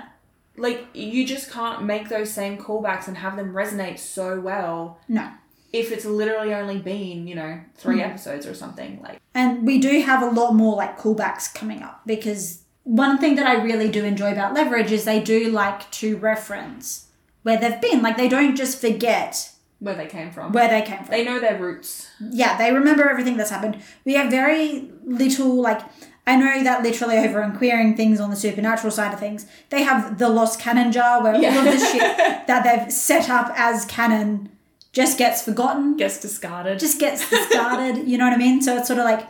[0.58, 5.32] Like, you just can't make those same callbacks and have them resonate so well No.
[5.72, 8.02] if it's literally only been, you know, 3 mm.
[8.06, 9.02] episodes or something.
[9.02, 13.36] Like, And we do have a lot more like callbacks coming up because one thing
[13.36, 17.08] that I really do enjoy about Leverage is they do like to reference
[17.44, 18.02] where they've been.
[18.02, 20.52] Like they don't just forget where they came from.
[20.52, 21.08] where they came from.
[21.12, 22.10] They know their roots.
[22.20, 23.82] yeah, they remember everything that's happened.
[24.06, 25.82] We have very little like
[26.26, 29.84] I know that literally over on queering things on the supernatural side of things, they
[29.84, 32.00] have the lost canon jar where all of the shit
[32.48, 34.50] that they've set up as canon
[34.94, 36.80] just gets forgotten Gets discarded.
[36.80, 38.08] just gets discarded.
[38.08, 38.62] you know what I mean?
[38.62, 39.28] So it's sort of like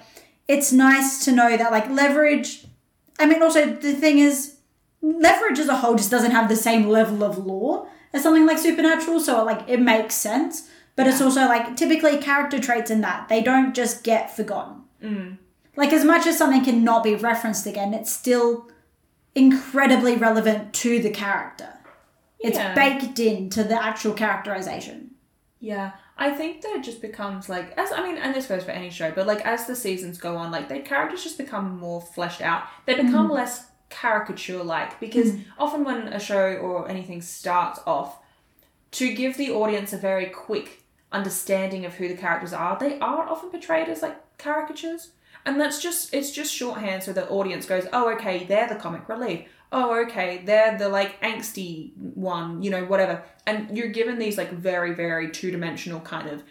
[0.48, 2.66] it's nice to know that like leverage.
[3.18, 4.58] I mean, also the thing is,
[5.02, 8.58] leverage as a whole just doesn't have the same level of lore as something like
[8.60, 9.20] supernatural.
[9.20, 13.42] So like it makes sense, but it's also like typically character traits in that they
[13.42, 14.82] don't just get forgotten.
[15.02, 15.38] Mm.
[15.76, 18.70] Like as much as something cannot be referenced again, it's still
[19.36, 21.70] incredibly relevant to the character.
[22.40, 22.74] It's Yeah.
[22.74, 25.12] baked into the actual characterization.
[25.60, 28.72] Yeah, I think that it just becomes like as I mean, and this goes for
[28.72, 32.02] any show, but like as the seasons go on, like their characters just become more
[32.02, 32.64] fleshed out.
[32.86, 33.08] They mm-hmm.
[33.08, 35.46] become less caricature like because mm.
[35.58, 38.20] often when a show or anything starts off,
[38.92, 43.28] to give the audience a very quick understanding of who the characters are, they are
[43.30, 45.12] often portrayed as like caricatures.
[45.46, 49.08] And that's just it's just shorthand so the audience goes, Oh, okay, they're the comic
[49.10, 49.48] relief.
[49.72, 53.24] Oh, okay, they're the like angsty one, you know, whatever.
[53.46, 56.44] And you're given these like very, very two dimensional kind of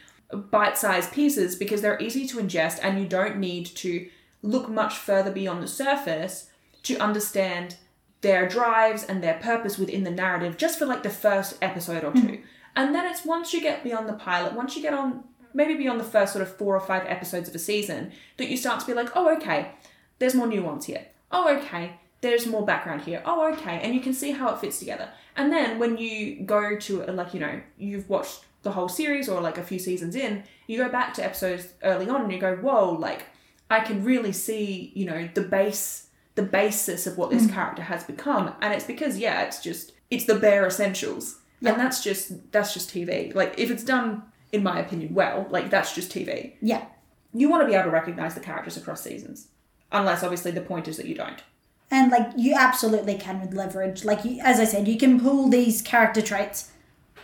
[0.50, 4.08] bite sized pieces because they're easy to ingest and you don't need to
[4.42, 6.50] look much further beyond the surface
[6.82, 7.76] to understand
[8.22, 12.12] their drives and their purpose within the narrative just for like the first episode or
[12.12, 12.34] 2 hmm.
[12.74, 15.24] And then it's once you get beyond the pilot, once you get on
[15.54, 18.56] maybe beyond the first sort of four or five episodes of a season, that you
[18.56, 19.72] start to be like, oh, okay,
[20.18, 21.06] there's more nuance here.
[21.30, 23.22] Oh, okay, there's more background here.
[23.24, 25.10] Oh, okay, and you can see how it fits together.
[25.36, 29.28] And then when you go to uh, like you know you've watched the whole series
[29.28, 32.38] or like a few seasons in, you go back to episodes early on and you
[32.38, 33.24] go, whoa, like
[33.70, 37.52] I can really see you know the base the basis of what this mm.
[37.52, 42.02] character has become and it's because yeah it's just it's the bare essentials and that's
[42.02, 46.12] just that's just tv like if it's done in my opinion well like that's just
[46.12, 46.84] tv Yeah.
[47.32, 49.48] you want to be able to recognize the characters across seasons
[49.90, 51.42] unless obviously the point is that you don't
[51.90, 54.04] And like you absolutely can with leverage.
[54.04, 56.70] Like you, as I said, you can pull these character traits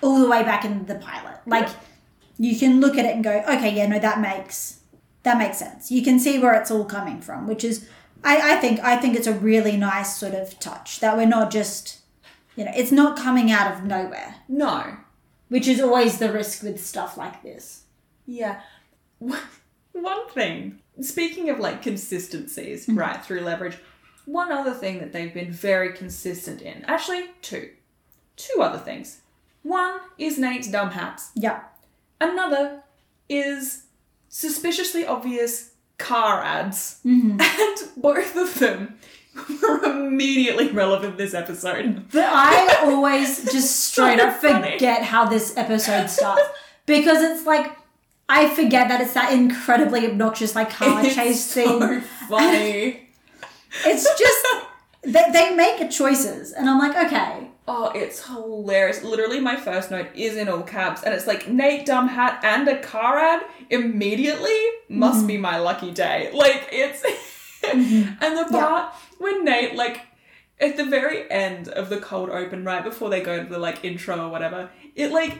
[0.02, 1.38] all the way back in the pilot.
[1.46, 1.68] Like
[2.38, 4.80] you can look at it and go, okay, yeah, no, that makes
[5.22, 5.90] that makes sense.
[5.90, 7.88] You can see where it's all coming from, which is,
[8.22, 11.50] I, I think, I think it's a really nice sort of touch that we're not
[11.50, 12.00] just,
[12.56, 14.98] you know, it's not coming out of nowhere, no
[15.48, 17.82] which is always the risk with stuff like this.
[18.26, 18.60] Yeah.
[19.18, 22.98] One thing, speaking of like consistencies, mm-hmm.
[22.98, 23.78] right, through leverage,
[24.26, 27.70] one other thing that they've been very consistent in, actually, two.
[28.36, 29.22] Two other things.
[29.62, 31.62] One is Nate's dumb hats, Yeah.
[32.20, 32.82] another
[33.28, 33.84] is
[34.28, 37.00] suspiciously obvious car ads.
[37.04, 37.40] Mm-hmm.
[37.40, 38.98] And both of them
[39.62, 42.10] were immediately relevant this episode.
[42.12, 44.72] But I always just straight up funny.
[44.72, 46.42] forget how this episode starts
[46.86, 47.72] because it's like
[48.28, 52.00] I forget that it's that incredibly obnoxious like car It's chase so thing.
[52.28, 53.04] funny.
[53.84, 54.46] It's just
[55.02, 59.04] they, they make choices, and I'm like, okay, Oh, it's hilarious.
[59.04, 62.66] Literally, my first note is in all caps, and it's like Nate dumb hat and
[62.66, 65.26] a car ad immediately must mm-hmm.
[65.26, 66.30] be my lucky day.
[66.32, 67.04] Like it's,
[67.62, 68.12] Mm-hmm.
[68.24, 70.02] and the part when Nate like
[70.60, 73.84] at the very end of the cold open, right before they go to the like
[73.84, 75.38] intro or whatever, it like.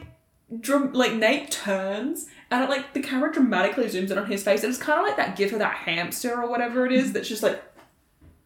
[0.61, 4.62] Dram- like Nate turns and it like the camera dramatically zooms in on his face
[4.64, 7.12] and it's kind of like that gif of that hamster or whatever it is mm-hmm.
[7.12, 7.62] that's just like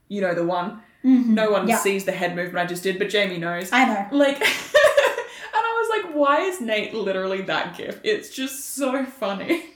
[0.08, 1.32] you know the one mm-hmm.
[1.32, 1.78] no one Yeah.
[1.78, 4.08] sees the head movement I just did but Jamie knows I know.
[4.18, 4.48] like, and
[5.54, 8.00] I was like, why is Nate literally that gif?
[8.02, 9.66] It's just so funny.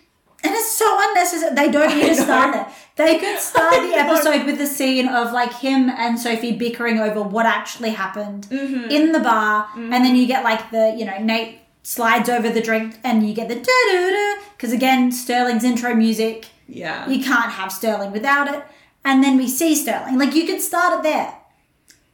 [0.47, 1.55] And it's so unnecessary.
[1.55, 2.69] They don't need to start there.
[2.97, 7.23] They could start the episode with the scene of like him and Sophie bickering over
[7.23, 8.91] what actually happened Mm-hmm.
[8.91, 12.63] in the bar, and then you get like the you know Nate slides over the
[12.63, 16.47] drink, and you get the da da da because again Sterling's intro music.
[16.69, 17.09] Yeah.
[17.09, 18.63] You can't have Sterling without it,
[19.05, 20.19] and then we see Sterling.
[20.19, 21.35] Like you could start it there.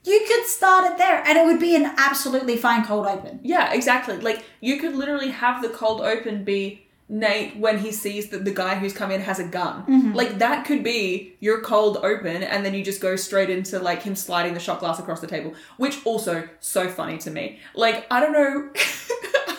[0.05, 3.39] You could start it there, and it would be an absolutely fine cold open.
[3.45, 4.17] Yeah, exactly.
[4.17, 8.51] Like, you could literally have the cold open be Nate when he sees that the
[8.51, 9.83] guy who's come in has a gun.
[9.83, 10.13] Mm-hmm.
[10.15, 14.03] Like that could be your cold open and then you just go straight into like
[14.03, 17.59] him sliding the shot glass across the table, which also so funny to me.
[17.75, 19.55] Like I don't know I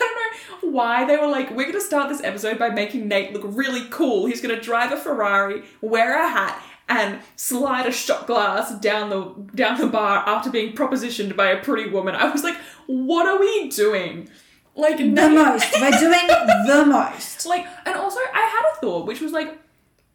[0.60, 3.32] don't know why they were like we're going to start this episode by making Nate
[3.32, 4.26] look really cool.
[4.26, 9.10] He's going to drive a Ferrari, wear a hat and slide a shot glass down
[9.10, 9.22] the
[9.54, 12.16] down the bar after being propositioned by a pretty woman.
[12.16, 14.28] I was like, what are we doing?
[14.76, 15.72] Like The most.
[15.80, 16.26] We're doing
[16.66, 17.46] the most.
[17.46, 19.58] like, and also I had a thought, which was like,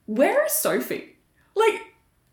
[0.06, 1.18] where is Sophie?
[1.56, 1.82] Like,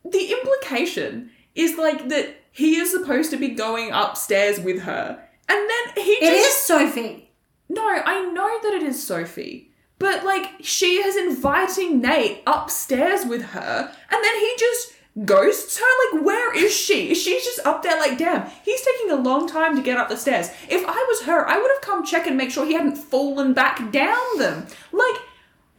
[0.05, 5.71] the implication is like that he is supposed to be going upstairs with her, and
[5.71, 7.31] then he It just is Sophie.
[7.69, 13.43] no, I know that it is Sophie, but like she is inviting Nate upstairs with
[13.43, 14.93] her, and then he just
[15.25, 16.17] ghosts her.
[16.17, 17.15] Like, where is she?
[17.15, 17.99] She's just up there.
[17.99, 20.51] Like, damn, he's taking a long time to get up the stairs.
[20.69, 23.55] If I was her, I would have come check and make sure he hadn't fallen
[23.55, 24.67] back down them.
[24.93, 25.17] Like,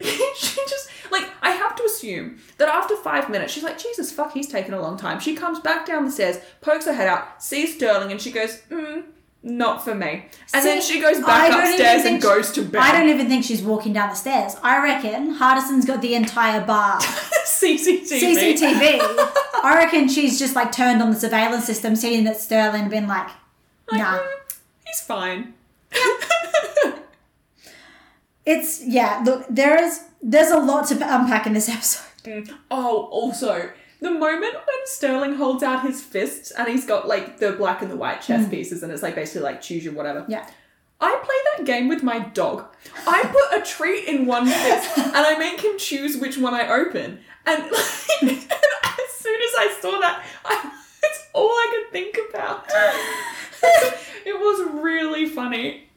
[0.00, 4.32] she just like I have to assume that after five minutes, she's like, Jesus fuck,
[4.32, 5.20] he's taken a long time.
[5.20, 8.60] She comes back down the stairs, pokes her head out, sees Sterling, and she goes,
[8.70, 9.04] mm,
[9.42, 10.26] not for me.
[10.52, 12.80] And then she goes back upstairs and goes to bed.
[12.80, 14.56] I don't even think she's walking down the stairs.
[14.62, 16.98] I reckon Hardison's got the entire bar.
[17.00, 18.08] CCTV.
[18.08, 18.98] CCTV.
[19.62, 23.28] I reckon she's just like turned on the surveillance system, seeing that Sterling been like,
[23.92, 24.18] nah.
[24.18, 24.28] mm,
[24.84, 25.54] he's fine.
[28.48, 32.48] It's yeah, look, there is there's a lot to unpack in this episode.
[32.70, 37.52] oh, also, the moment when Sterling holds out his fists and he's got like the
[37.52, 38.50] black and the white chess hmm.
[38.50, 40.24] pieces and it's like basically like choose your whatever.
[40.28, 40.48] Yeah.
[41.00, 42.66] I play that game with my dog.
[43.06, 46.68] I put a treat in one fist and I make him choose which one I
[46.68, 47.20] open.
[47.46, 47.72] And, like,
[48.22, 52.64] as soon as I saw that, I, it's all I could think about.
[54.26, 55.88] it was really funny.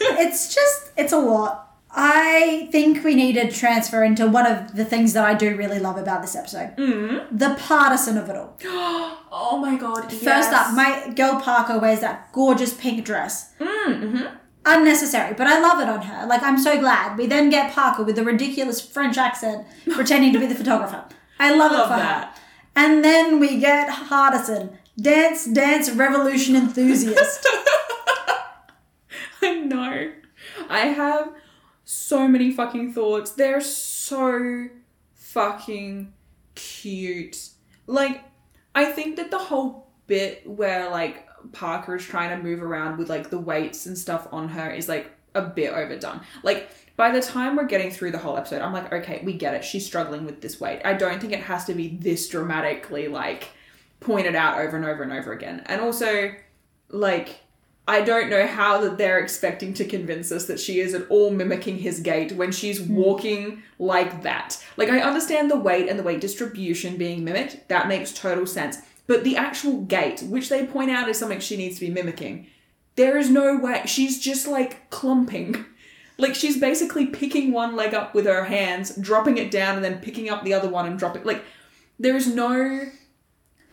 [0.00, 1.69] It's just it's a lot.
[1.92, 5.80] I think we need to transfer into one of the things that I do really
[5.80, 6.76] love about this episode.
[6.76, 7.26] Mm.
[7.36, 8.56] The partisan of it all.
[8.64, 10.12] oh my god.
[10.12, 13.52] First up, my girl Parker wears that gorgeous pink dress.
[13.58, 14.36] Mm-hmm.
[14.66, 16.26] Unnecessary, but I love it on her.
[16.26, 17.18] Like, I'm so glad.
[17.18, 21.04] We then get Parker with a ridiculous French accent pretending to be the photographer.
[21.40, 22.24] I love, Love it for that.
[22.28, 22.34] her.
[22.76, 27.46] And then we get Hardison, dance, dance, revolution enthusiast.
[29.42, 30.12] I know.
[30.68, 31.32] I have
[31.90, 33.32] so many fucking thoughts.
[33.32, 34.68] They're so
[35.14, 36.12] fucking
[36.54, 37.48] cute.
[37.88, 38.22] Like,
[38.76, 43.08] I think that the whole bit where like Parker is trying to move around with
[43.08, 46.20] like the weights and stuff on her is like a bit overdone.
[46.44, 49.54] Like, by the time we're getting through the whole episode, I'm like, okay, we get
[49.54, 49.64] it.
[49.64, 50.82] She's struggling with this weight.
[50.84, 53.48] I don't think it has to be this dramatically like
[53.98, 55.64] pointed out over and over and over again.
[55.66, 56.30] And also,
[56.88, 57.40] like,
[57.90, 61.30] I don't know how that they're expecting to convince us that she is at all
[61.30, 62.94] mimicking his gait when she's hmm.
[62.94, 64.62] walking like that.
[64.76, 67.66] Like, I understand the weight and the weight distribution being mimicked.
[67.66, 68.78] That makes total sense.
[69.08, 72.46] But the actual gait, which they point out is something she needs to be mimicking,
[72.94, 73.82] there is no way.
[73.86, 75.64] She's just like clumping.
[76.16, 79.98] Like, she's basically picking one leg up with her hands, dropping it down, and then
[79.98, 81.24] picking up the other one and dropping.
[81.24, 81.42] Like,
[81.98, 82.86] there is no.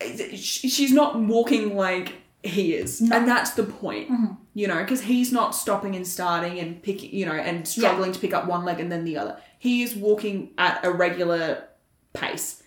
[0.00, 4.34] Eh, she's not walking like he is, and that's the point, mm-hmm.
[4.54, 8.18] you know, because he's not stopping and starting and picking, you know, and struggling to
[8.18, 9.40] pick up one leg and then the other.
[9.58, 11.64] He is walking at a regular
[12.12, 12.62] pace,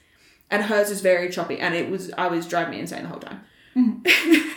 [0.49, 3.19] and hers is very choppy, and it was I was driving me insane the whole
[3.19, 3.41] time.
[3.75, 4.49] Mm-hmm.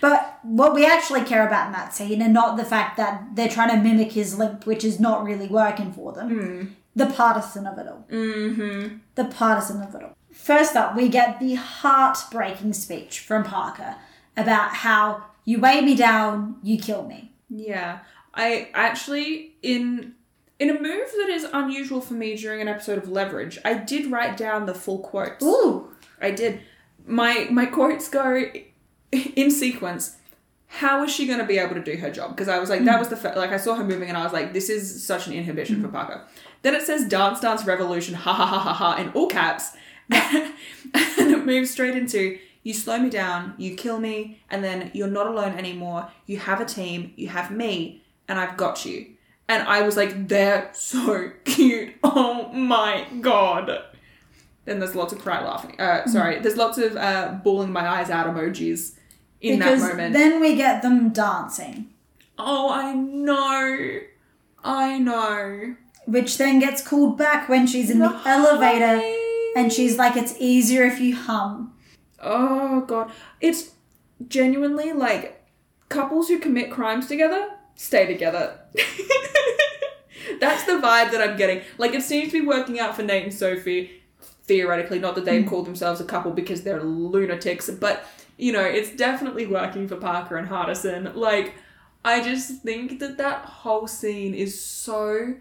[0.00, 3.48] But what we actually care about in that scene, and not the fact that they're
[3.48, 6.66] trying to mimic his limp, which is not really working for them, hmm.
[6.94, 8.06] the partisan of it all.
[8.10, 8.98] Mm-hmm.
[9.16, 10.16] The partisan of it all.
[10.32, 13.96] First up, we get the heartbreaking speech from Parker
[14.38, 17.32] about how you weigh me down, you kill me.
[17.50, 18.00] Yeah,
[18.34, 20.14] I actually in
[20.58, 24.10] in a move that is unusual for me during an episode of Leverage, I did
[24.10, 25.44] write down the full quotes.
[25.44, 25.88] Ooh.
[26.20, 26.60] I did.
[27.06, 28.44] My my quotes go
[29.12, 30.16] in sequence.
[30.66, 32.30] How is she going to be able to do her job?
[32.30, 32.98] Because I was like, that mm.
[32.98, 35.26] was the fir- like I saw her moving, and I was like, this is such
[35.26, 35.82] an inhibition mm.
[35.82, 36.26] for Parker.
[36.62, 39.70] Then it says "Dance Dance Revolution," ha ha ha ha ha, in all caps,
[40.10, 40.52] and
[40.92, 45.26] it moves straight into you slow me down, you kill me, and then you're not
[45.26, 46.06] alone anymore.
[46.26, 49.06] You have a team, you have me, and I've got you.
[49.48, 51.94] And I was like, they're so cute.
[52.04, 53.70] Oh my god.
[54.66, 55.80] Then there's lots of cry laughing.
[55.80, 58.96] Uh, sorry, there's lots of uh, bawling my eyes out emojis
[59.40, 60.12] in because that moment.
[60.12, 61.88] then we get them dancing,
[62.38, 64.00] oh, I know.
[64.62, 65.74] I know.
[66.04, 69.00] which then gets called back when she's in the, The elevator
[69.56, 71.72] and she's like, it's easier if you hum.
[72.22, 73.12] Oh god.
[73.40, 73.72] It's
[74.26, 75.42] genuinely like
[75.88, 78.58] couples who commit crimes together stay together.
[80.40, 81.62] That's the vibe that I'm getting.
[81.78, 84.02] Like it seems to be working out for Nate and Sophie.
[84.44, 85.48] Theoretically, not that they've hmm.
[85.48, 88.04] called themselves a couple because they're lunatics, but
[88.36, 91.14] you know, it's definitely working for Parker and Hardison.
[91.14, 91.54] Like,
[92.04, 95.34] I just think that that whole scene is so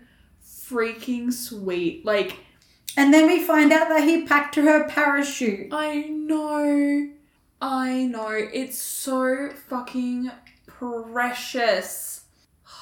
[0.43, 2.05] freaking sweet.
[2.05, 2.39] Like,
[2.97, 5.69] And then we find out that he packed her parachute.
[5.71, 7.09] I know.
[7.61, 8.29] I know.
[8.31, 10.31] It's so fucking
[10.67, 12.23] precious.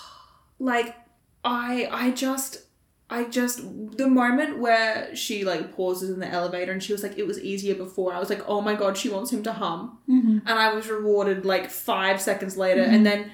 [0.57, 0.95] Like
[1.43, 2.65] I I just
[3.09, 3.57] I just
[3.97, 7.39] the moment where she like pauses in the elevator and she was like it was
[7.39, 8.13] easier before.
[8.13, 10.39] I was like, "Oh my god, she wants him to hum." Mm-hmm.
[10.47, 13.31] And I was rewarded like 5 seconds later and then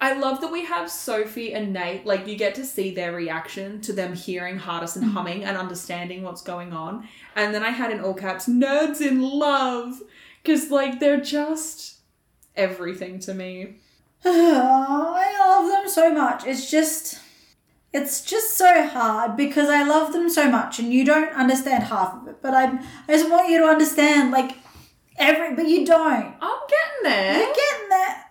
[0.00, 2.06] I love that we have Sophie and Nate.
[2.06, 5.10] Like, you get to see their reaction to them hearing Hardison mm-hmm.
[5.10, 7.08] humming and understanding what's going on.
[7.36, 10.02] And then I had in all caps, nerds in love.
[10.42, 11.98] Because, like, they're just
[12.56, 13.76] everything to me.
[14.24, 16.46] I love them so much.
[16.46, 17.20] It's just,
[17.92, 22.14] it's just so hard because I love them so much, and you don't understand half
[22.14, 22.42] of it.
[22.42, 24.56] But I'm, I just want you to understand, like
[25.18, 26.34] every, but you don't.
[26.40, 27.38] I'm getting there.
[27.38, 28.24] You're getting there.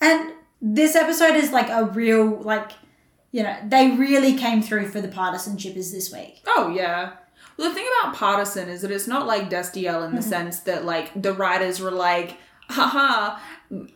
[0.00, 2.72] And this episode is like a real, like,
[3.30, 6.42] you know, they really came through for the partisanshippers this week.
[6.46, 7.12] Oh, yeah.
[7.56, 10.28] Well, the thing about Partisan is that it's not like Destiel in the mm-hmm.
[10.28, 12.36] sense that, like, the writers were like,
[12.70, 13.38] haha,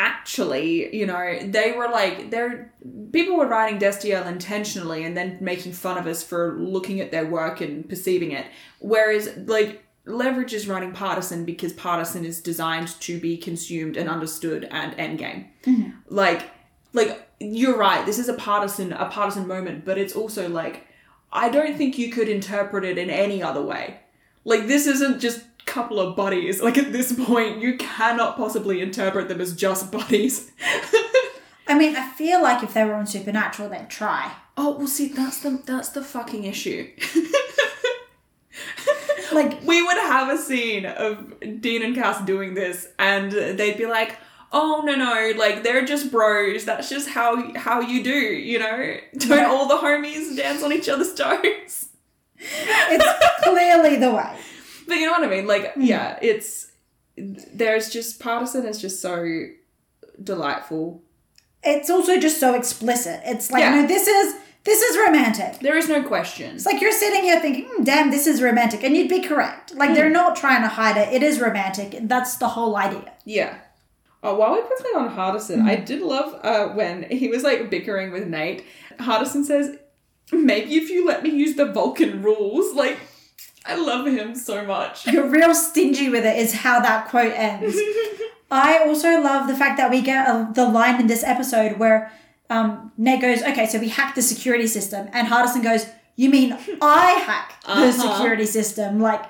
[0.00, 2.72] actually, you know, they were like, they're,
[3.12, 7.26] people were writing Destiel intentionally and then making fun of us for looking at their
[7.26, 8.46] work and perceiving it.
[8.80, 14.68] Whereas, like, Leverage is writing Partisan because Partisan is designed to be consumed and understood
[14.70, 15.46] and endgame.
[15.62, 15.90] Mm-hmm.
[16.08, 16.50] Like,
[16.92, 20.86] like, you're right, this is a partisan, a partisan moment, but it's also like,
[21.32, 24.00] I don't think you could interpret it in any other way.
[24.44, 26.60] Like this isn't just couple of buddies.
[26.60, 30.50] Like at this point, you cannot possibly interpret them as just buddies.
[31.68, 34.32] I mean, I feel like if they were on Supernatural, they'd try.
[34.56, 36.90] oh well, see that's the that's the fucking issue.
[39.34, 43.86] Like, we would have a scene of Dean and Cass doing this, and they'd be
[43.86, 44.16] like.
[44.54, 45.32] Oh no no!
[45.38, 46.66] Like they're just bros.
[46.66, 48.96] That's just how how you do, you know.
[49.18, 49.46] Don't Yeah.
[49.50, 51.88] all the homies dance on each other's toes?
[52.36, 54.36] it's clearly the way.
[54.86, 55.46] But you know what I mean?
[55.46, 55.86] Like, mm.
[55.86, 56.70] yeah, it's
[57.16, 59.46] there's just partisan is just so
[60.22, 61.02] delightful.
[61.62, 63.22] It's also just so explicit.
[63.24, 63.76] It's like, Yeah.
[63.80, 65.58] no, this is this is romantic.
[65.58, 66.54] There is no question.
[66.54, 68.84] It's like you're sitting here thinking, hmm, damn, this is romantic.
[68.84, 69.74] And you'd be correct.
[69.74, 71.12] Like, they're not trying to hide it.
[71.12, 71.96] It is romantic.
[72.02, 73.12] That's the whole idea.
[73.24, 73.58] Yeah.
[74.22, 78.12] Oh, while we're quickly on Hardison, I did love uh, when he was like bickering
[78.12, 78.64] with Nate.
[79.00, 79.76] Hardison says,
[80.30, 82.98] "Maybe if you let me use the Vulcan rules." Like,
[83.66, 85.08] I love him so much.
[85.08, 87.76] You're real stingy with it, is how that quote ends.
[88.52, 92.12] I also love the fact that we get uh the line in this episode where
[92.52, 95.08] um, Nate goes, okay, so we hacked the security system.
[95.12, 95.86] And Hardison goes,
[96.16, 97.92] you mean I hack the Uh-huh.
[97.92, 99.00] security system?
[99.00, 99.24] Like,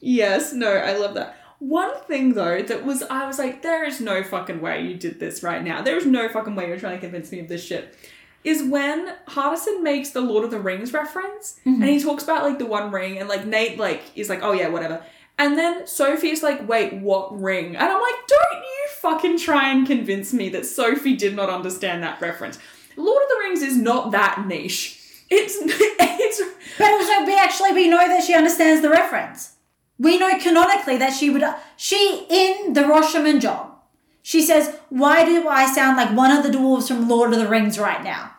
[0.00, 1.36] Yes, no, I love that.
[1.60, 5.20] One thing though that was I was like, there is no fucking way you did
[5.20, 5.80] this right now.
[5.80, 7.94] There is no fucking way you're trying to convince me of this shit.
[8.42, 12.58] Is when Hardison makes the Lord of the Rings reference and he talks about like
[12.58, 15.04] the one ring and like Nate like is like, oh yeah, whatever.
[15.38, 17.76] And then Sophie's like, wait, what ring?
[17.76, 22.02] And I'm like, don't you fucking try and convince me that Sophie did not understand
[22.02, 22.58] that reference.
[22.96, 24.98] Lord of the Rings is not that niche.
[25.28, 26.40] It's it's
[26.78, 29.56] But also, we actually we know that she understands the reference.
[29.98, 31.44] We know canonically that she would.
[31.76, 33.74] She in the Rashomon job.
[34.22, 37.48] She says, "Why do I sound like one of the dwarves from Lord of the
[37.48, 38.32] Rings right now?"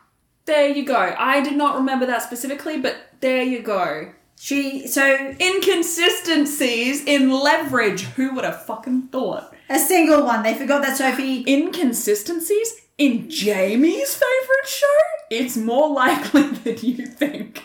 [0.46, 1.16] there you go.
[1.18, 4.12] I did not remember that specifically, but there you go.
[4.40, 8.04] She so Inconsistencies in leverage.
[8.04, 9.53] Who would have fucking thought?
[9.70, 10.44] A single one.
[10.44, 11.44] They forgot that Sophie.
[11.48, 14.86] Inconsistencies in Jamie's favorite show?
[15.30, 17.62] It's more likely than you think.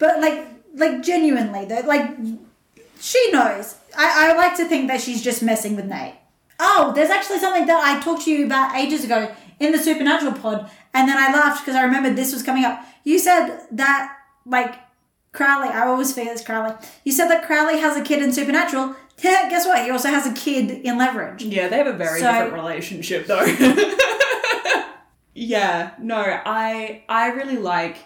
[0.00, 2.16] But like, like genuinely, though, like
[2.98, 3.76] she knows.
[3.96, 6.14] I, I like to think that she's just messing with Nate.
[6.58, 10.32] Oh, there's actually something that I talked to you about ages ago in the Supernatural
[10.32, 12.82] pod, and then I laughed because I remembered this was coming up.
[13.04, 14.74] You said that like
[15.32, 15.68] Crowley.
[15.68, 16.74] I always forget this Crowley.
[17.04, 18.96] You said that Crowley has a kid in Supernatural.
[19.18, 19.84] Yeah, guess what?
[19.84, 21.42] He also has a kid in Leverage.
[21.42, 23.44] Yeah, they have a very So- different relationship though.
[25.34, 27.98] yeah, no, I I really like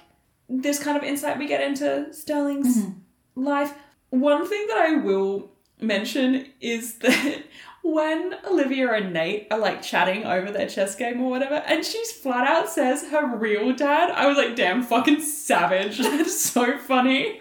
[0.48, 3.44] this kind of insight we get into Sterling's mm-hmm.
[3.44, 3.74] life.
[4.10, 5.53] One thing that I will
[5.86, 7.44] mention is that
[7.82, 12.12] when Olivia and Nate are like chatting over their chess game or whatever, and she's
[12.12, 15.98] flat out says her real dad, I was like, damn, fucking savage.
[16.02, 17.40] That's so funny.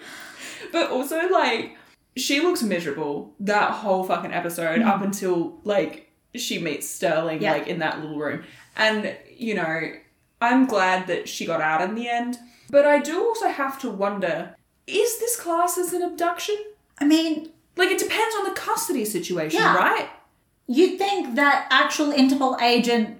[0.72, 1.78] But also, like,
[2.16, 4.86] she looks miserable that whole fucking episode mm.
[4.86, 7.54] up until like she meets Sterling Yeah.
[7.54, 8.44] like in that little room.
[8.76, 9.94] And, you know,
[10.42, 12.38] I'm glad that she got out in the end.
[12.70, 16.58] But I do also have to wonder is this class as an abduction?
[17.00, 19.76] I mean, Like, it depends on the custody situation, Yeah.
[19.76, 20.10] right?
[20.66, 23.20] you'd think that actual Interpol agent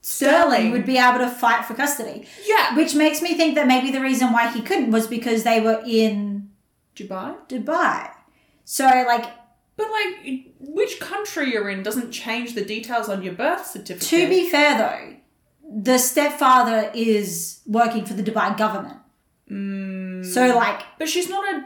[0.00, 0.70] Sterling Sterling.
[0.70, 2.26] would be able to fight for custody.
[2.46, 2.76] Yeah.
[2.76, 5.82] Which makes me think that maybe the reason why he couldn't was because they were
[5.84, 6.50] in
[6.94, 7.34] Dubai?
[7.48, 8.10] Dubai.
[8.64, 9.26] So, like,
[9.76, 14.08] But, like, which country you're in doesn't change the details on your birth certificate.
[14.08, 15.16] to be fair though,
[15.68, 18.98] the stepfather is working for the Dubai government.
[19.50, 20.24] Mm.
[20.24, 21.64] So, like, But she's not a.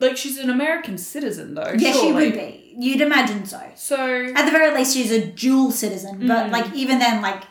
[0.00, 1.74] Like, she's an American citizen, though.
[1.76, 2.74] yeah, she would be.
[2.78, 3.60] You'd imagine so.
[3.74, 3.96] So,
[4.36, 6.26] At the very least, she's a dual citizen.
[6.28, 6.50] But, Mm.
[6.52, 7.42] like, even then, like,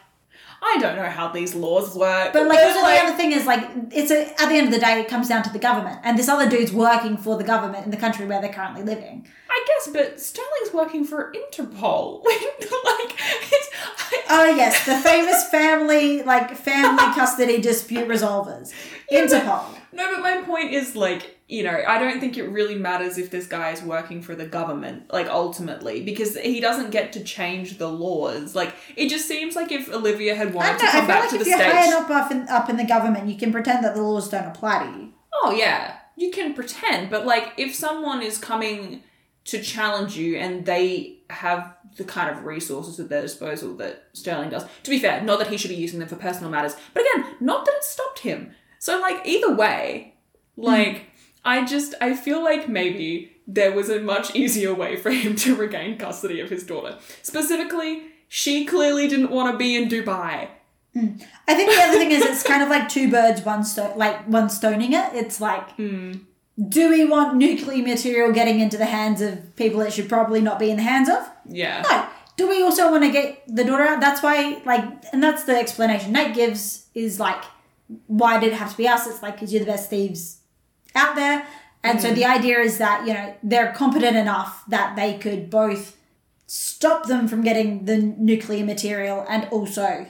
[0.61, 2.33] I don't know how these laws work.
[2.33, 4.73] But like, also like- the other thing is like, it's a, at the end of
[4.73, 7.43] the day, it comes down to the government, and this other dude's working for the
[7.43, 9.27] government in the country where they're currently living.
[9.49, 12.23] I guess, but Sterling's working for Interpol.
[12.25, 13.15] like,
[13.51, 13.69] it's.
[13.99, 18.73] I, Oh yes, the famous family like family custody dispute resolvers,
[19.11, 19.63] Interpol.
[19.93, 23.31] no, but my point is, like, you know, I don't think it really matters if
[23.31, 27.77] this guy is working for the government, like, ultimately, because he doesn't get to change
[27.77, 28.53] the laws.
[28.53, 30.89] Like, it just seems like if Olivia had wanted to know.
[30.89, 32.85] I come back like to if the you're high enough up in, up in the
[32.85, 35.13] government, you can pretend that the laws don't apply to you.
[35.41, 39.03] Oh yeah, you can pretend, but like if someone is coming
[39.45, 44.49] to challenge you and they have the kind of resources at their disposal that Sterling
[44.49, 44.65] does.
[44.83, 47.35] To be fair, not that he should be using them for personal matters, but again,
[47.39, 48.51] not that it stopped him.
[48.79, 50.15] So like either way,
[50.57, 51.06] like
[51.47, 55.55] I just I feel like maybe there was a much easier way for him to
[55.55, 56.97] regain custody of his daughter.
[57.23, 60.49] Specifically, she clearly didn't want to be in Dubai.
[60.93, 61.15] Hmm.
[61.47, 64.27] I think the other thing is it's kind of like two birds, one stone, like
[64.27, 65.13] one stoning it.
[65.13, 66.15] It's like, hmm.
[66.67, 70.59] do we want nuclear material getting into the hands of people it should probably not
[70.59, 71.29] be in the hands of?
[71.47, 71.81] Yeah.
[71.89, 72.07] No.
[72.35, 74.01] Do we also want to get the daughter out?
[74.01, 74.83] That's why, like,
[75.13, 77.43] and that's the explanation Nate gives is like,
[78.07, 79.07] why did it have to be us?
[79.07, 80.36] It's like, because you're the best thieves
[80.95, 81.45] out there.
[81.83, 82.15] And so mm.
[82.15, 85.95] the idea is that, you know, they're competent enough that they could both
[86.47, 90.07] stop them from getting the nuclear material and also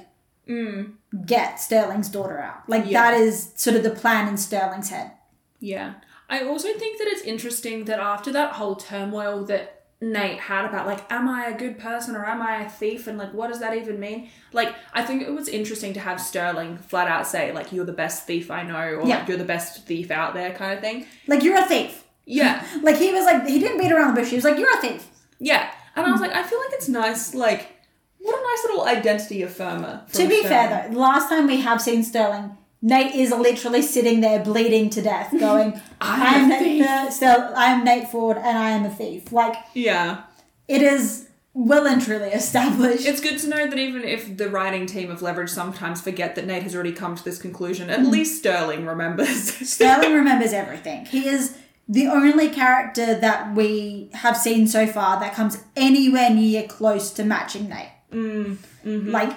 [0.47, 0.91] mm.
[1.25, 2.67] get Sterling's daughter out.
[2.69, 3.11] Like, Yeah.
[3.11, 5.11] that is sort of the plan in Sterling's head.
[5.59, 5.95] Yeah.
[6.29, 10.85] I also think that it's interesting that after that whole turmoil that Nate had about
[10.85, 13.07] like, am I a good person or am I a thief?
[13.07, 14.29] And like, what does that even mean?
[14.53, 17.93] Like, I think it was interesting to have Sterling flat out say, like, you're the
[17.93, 19.19] best thief I know, or Yeah.
[19.19, 21.05] like, you're the best thief out there, kind of thing.
[21.27, 22.03] Like, you're a thief.
[22.25, 22.63] Yeah.
[22.83, 24.29] Like, he was like, he didn't beat around the bush.
[24.29, 25.07] He was like, you're a thief.
[25.39, 25.71] Yeah.
[25.95, 27.71] And I was like, I feel like it's nice, like,
[28.19, 30.05] what a nice little identity affirmer.
[30.11, 30.47] To be Sterling.
[30.47, 35.01] fair, though, last time we have seen Sterling, Nate is literally sitting there bleeding to
[35.01, 39.31] death, going, I'm Nate, thief." uh, Stel- I'm Nate Ford and I am a thief."
[39.31, 40.21] Like Yeah.
[40.67, 43.07] it is well and truly established.
[43.07, 46.45] It's good to know that even if the writing team of Leverage sometimes forget that
[46.45, 47.93] Nate has already come to this conclusion, Mm.
[47.93, 49.53] at least Sterling remembers.
[49.67, 51.05] Sterling remembers everything.
[51.05, 51.57] He is
[51.89, 57.23] the only character that we have seen so far that comes anywhere near close to
[57.23, 57.89] matching Nate.
[58.11, 59.09] Mm, mm-hmm.
[59.09, 59.33] Like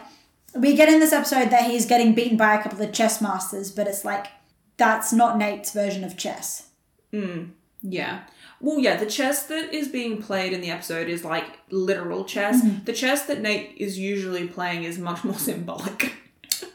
[0.54, 3.70] we get in this episode that he's getting beaten by a couple of chess masters,
[3.70, 4.26] but it's like
[4.76, 6.68] that's not Nate's version of chess.
[7.82, 8.22] Yeah.
[8.60, 12.62] Well, yeah, the chess that is being played in the episode is like literal chess.
[12.62, 12.84] Mm-hmm.
[12.84, 16.14] The chess that Nate is usually playing is much more symbolic.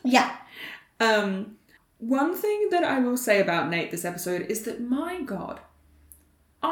[0.03, 0.35] Yeah.
[0.99, 1.57] Um,
[1.99, 5.59] one thing that I will say about Nate this episode is that my god,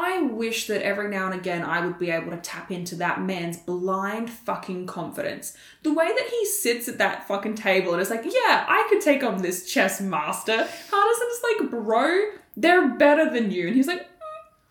[0.00, 3.20] I wish that every now and again I would be able to tap into that
[3.22, 5.56] man's blind fucking confidence.
[5.82, 9.00] The way that he sits at that fucking table and is like, yeah, I could
[9.00, 10.68] take on this chess master.
[10.90, 12.20] Hardison's like, bro,
[12.56, 13.66] they're better than you.
[13.68, 14.06] And he's like, "Mm,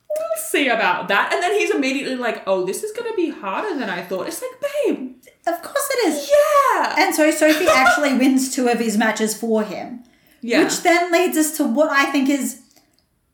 [0.10, 1.34] we'll see about that.
[1.34, 4.28] And then he's immediately like, oh, this is gonna be harder than I thought.
[4.28, 5.16] It's like, babe,
[5.48, 6.30] Of course it is.
[6.30, 6.96] yeah.
[6.98, 10.04] And so Sophie actually wins two of his matches for him.
[10.42, 10.64] Yeah.
[10.64, 12.63] Which then leads us to what I think is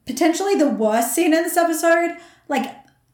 [0.09, 2.17] potentially the worst scene in this episode.
[2.47, 2.65] Like,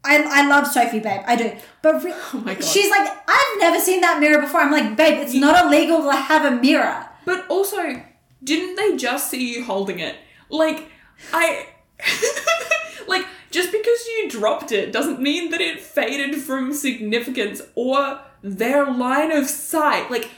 [0.05, 1.21] I, I love Sophie, babe.
[1.25, 1.51] I do.
[1.81, 2.63] But re- Oh my God.
[2.63, 4.61] she's like, I've never seen that mirror before.
[4.61, 7.05] I'm like, babe, it's not illegal to have a mirror.
[7.25, 8.01] But also,
[8.43, 10.15] didn't they just see you holding it?
[10.49, 10.89] Like,
[11.33, 11.67] I.
[13.07, 18.85] like, just because you dropped it doesn't mean that it faded from significance or their
[18.89, 20.09] line of sight.
[20.09, 20.29] Like,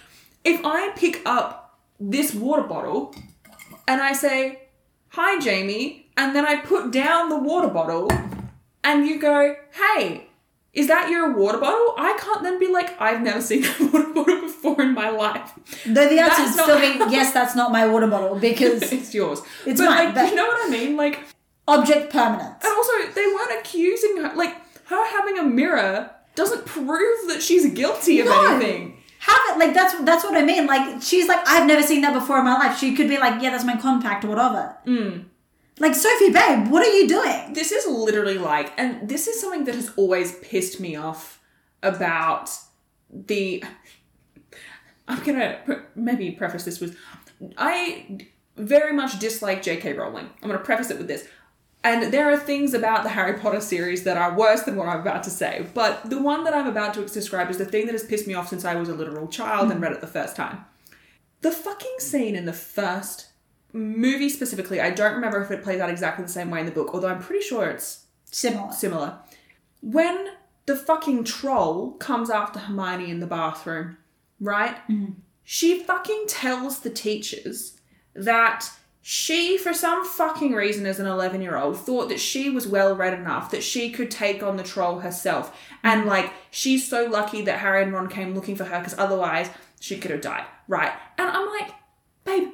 [0.44, 3.14] if I pick up this water bottle
[3.88, 4.67] and I say,
[5.20, 8.08] Hi, Jamie, and then I put down the water bottle
[8.84, 10.28] and you go, Hey,
[10.74, 11.96] is that your water bottle?
[11.98, 15.54] I can't then be like, I've never seen that water bottle before in my life.
[15.88, 19.12] Though the answer is still be, how- yes, that's not my water bottle because it's
[19.16, 19.42] yours.
[19.66, 20.96] It's but mine, like, but- you know what I mean?
[20.96, 21.20] Like,
[21.68, 22.64] object permanence.
[22.64, 24.36] and also they weren't accusing her.
[24.36, 24.56] Like,
[24.86, 28.54] her having a mirror doesn't prove that she's guilty of No.
[28.56, 28.97] anything.
[29.28, 29.60] Have it.
[29.60, 30.66] Like that's that's what I mean.
[30.66, 32.78] Like she's like, I've never seen that before in my life.
[32.78, 34.76] She could be like, yeah, that's my compact or whatever.
[34.86, 35.26] Mm.
[35.80, 37.54] Like Sophie, babe, what are you doing?
[37.54, 41.40] This is literally like, and this is something that has always pissed me off
[41.84, 42.50] about
[43.12, 43.64] the.
[45.08, 46.98] I'm gonna pre- maybe preface this with,
[47.58, 48.20] I
[48.58, 49.94] very much dislike J.K.
[49.94, 50.30] Rowling.
[50.42, 51.28] I'm gonna preface it with this.
[51.88, 55.00] And there are things about the Harry Potter series that are worse than what I'm
[55.00, 55.66] about to say.
[55.74, 58.34] But the one that I'm about to describe is the thing that has pissed me
[58.34, 60.66] off since I was a literal child and read it the first time.
[61.42, 63.28] The fucking scene in the first
[63.72, 66.74] movie specifically, I don't remember if it plays out exactly the same way in the
[66.74, 68.74] book, although I'm pretty sure it's Similar.
[68.74, 69.20] similar.
[69.82, 70.28] When
[70.66, 73.98] the fucking troll comes after Hermione in the bathroom,
[74.42, 74.76] right?
[74.90, 75.14] Mm-hmm.
[75.46, 77.80] She fucking tells the teachers
[78.14, 78.70] that
[79.10, 82.94] she, for some fucking reason, as an 11 year old, thought that she was well
[82.94, 85.58] read enough that she could take on the troll herself.
[85.82, 89.50] And, like, she's so lucky that Harry and Ron came looking for her because otherwise
[89.80, 90.92] she could have died, right?
[91.18, 91.72] And I'm like,
[92.26, 92.50] babe,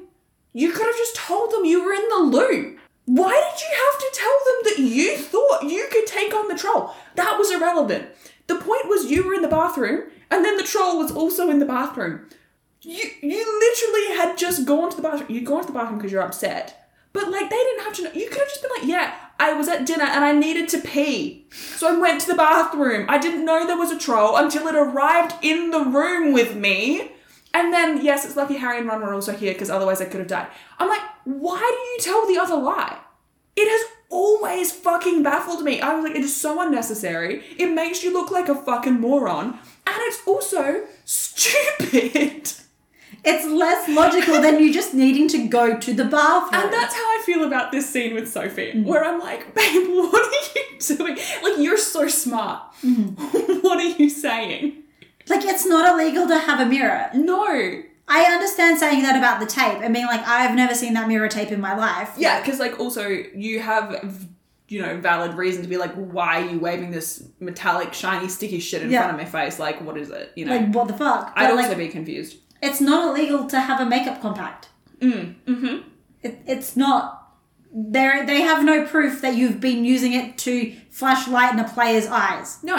[0.54, 2.78] you could have just told them you were in the loop.
[3.06, 6.56] Why did you have to tell them that you thought you could take on the
[6.56, 6.94] troll?
[7.16, 8.10] That was irrelevant.
[8.46, 11.58] The point was you were in the bathroom, and then the troll was also in
[11.58, 12.30] the bathroom.
[12.84, 15.32] You you literally had just gone to the bathroom.
[15.32, 16.90] You'd gone to the bathroom because you're upset.
[17.14, 18.12] But like they didn't have to know.
[18.14, 20.80] You could have just been like, yeah, I was at dinner and I needed to
[20.80, 21.46] pee.
[21.52, 23.06] So I went to the bathroom.
[23.08, 27.12] I didn't know there was a troll until it arrived in the room with me.
[27.54, 30.20] And then, yes, it's lucky Harry and Ron were also here because otherwise I could
[30.22, 30.48] have died.
[30.80, 32.98] I'm like, why do you tell the other lie?
[33.56, 35.80] It has always fucking baffled me.
[35.80, 37.44] I was like, it is so unnecessary.
[37.58, 39.60] It makes you look like a fucking moron.
[39.86, 42.52] And it's also stupid.
[43.26, 46.62] It's less logical than you just needing to go to the bathroom.
[46.62, 48.84] And that's how I feel about this scene with Sophie, mm-hmm.
[48.84, 51.18] where I'm like, babe, what are you doing?
[51.42, 52.62] Like, you're so smart.
[52.84, 53.60] Mm-hmm.
[53.62, 54.80] what are you saying?
[55.30, 57.10] like it's not illegal to have a mirror.
[57.14, 57.82] No.
[58.06, 61.30] I understand saying that about the tape and being like, I've never seen that mirror
[61.30, 62.12] tape in my life.
[62.18, 64.28] Yeah, because, like, also, you have,
[64.68, 68.60] you know, valid reason to be like, why are you waving this metallic, shiny, sticky
[68.60, 69.04] shit in Yeah.
[69.04, 69.58] front of my face?
[69.60, 70.34] Like, what is it?
[70.36, 70.58] You know?
[70.58, 71.32] Like what the fuck?
[71.38, 72.38] I'd But, also like, be confused.
[72.68, 74.70] It's not illegal to have a makeup compact.
[75.00, 75.76] Mm, mm-hmm.
[76.22, 77.20] It, it's not.
[77.76, 81.68] They they have no proof that you've been using it to flash light in a
[81.68, 82.78] player's eyes, No.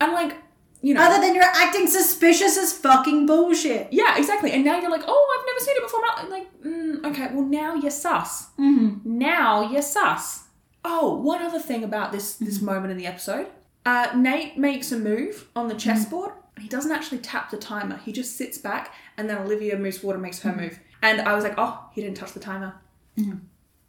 [0.00, 0.36] I'm like,
[0.80, 1.02] you know.
[1.02, 3.88] other than you're acting suspicious as fucking bullshit.
[3.90, 4.52] yeah, exactly.
[4.52, 6.00] And now you're like, oh, I've never seen it before.
[6.16, 8.46] I'm like, mm, okay, well, now you're sus.
[8.60, 9.18] Mm-hmm.
[9.18, 10.44] Now you're sus.
[10.84, 13.46] Oh, one other thing about this this moment in the episode.
[13.84, 16.32] Uh, Nate makes a move on the chessboard.
[16.58, 17.96] He doesn't actually tap the timer.
[17.98, 20.78] He just sits back, and then Olivia moves forward and makes her move.
[21.02, 22.74] And I was like, oh, he didn't touch the timer.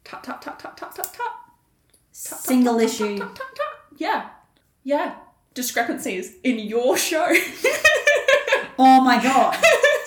[0.04, 1.32] Tap tap tap tap tap tap tap.
[2.12, 3.18] Single issue.
[3.18, 3.56] Tap tap tap.
[3.56, 3.98] tap.
[3.98, 4.30] Yeah,
[4.84, 5.16] yeah.
[5.54, 7.28] Discrepancies in your show.
[8.82, 9.58] Oh my god.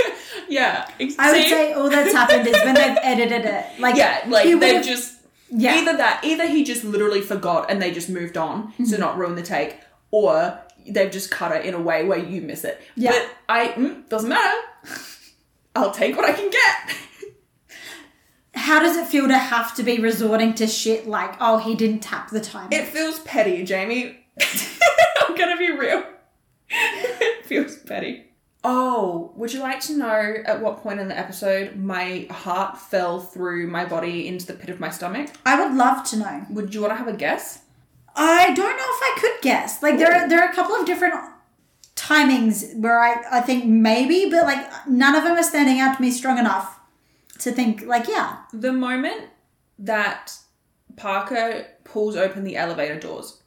[0.49, 1.25] yeah, exactly.
[1.29, 3.67] I would say all that's happened is when they've edited it.
[3.79, 5.19] Like yeah, like they've just
[5.51, 5.77] yeah.
[5.77, 8.85] either that, either he just literally forgot and they just moved on Mm-hmm.
[8.85, 9.77] to not ruin the take,
[10.11, 10.59] or
[10.89, 12.81] they've just cut it in a way where you miss it.
[12.97, 13.13] Yeah.
[13.13, 14.61] But I mm, doesn't matter.
[15.77, 16.97] I'll take what I can get.
[18.55, 22.01] How does it feel to have to be resorting to shit like, oh, he didn't
[22.01, 22.69] tap the timer?
[22.71, 24.27] It feels petty, Jamie.
[25.21, 26.05] I'm gonna be real.
[26.69, 28.27] it feels petty.
[28.65, 33.19] Oh, would you like to know at what point in the episode my heart fell
[33.19, 35.31] through my body into the pit of my stomach?
[35.45, 36.47] I would love to know.
[36.51, 37.62] Would you want to have a guess?
[38.15, 39.83] I don't know if I could guess.
[39.83, 41.15] Like there are there are a couple of different
[41.97, 46.03] timings where I, I think maybe, but like none of them are standing out to
[46.03, 46.81] me strong enough
[47.39, 48.39] to think like, yeah.
[48.53, 49.31] The moment
[49.79, 50.37] that
[50.97, 53.43] Parker pulls open the elevator doors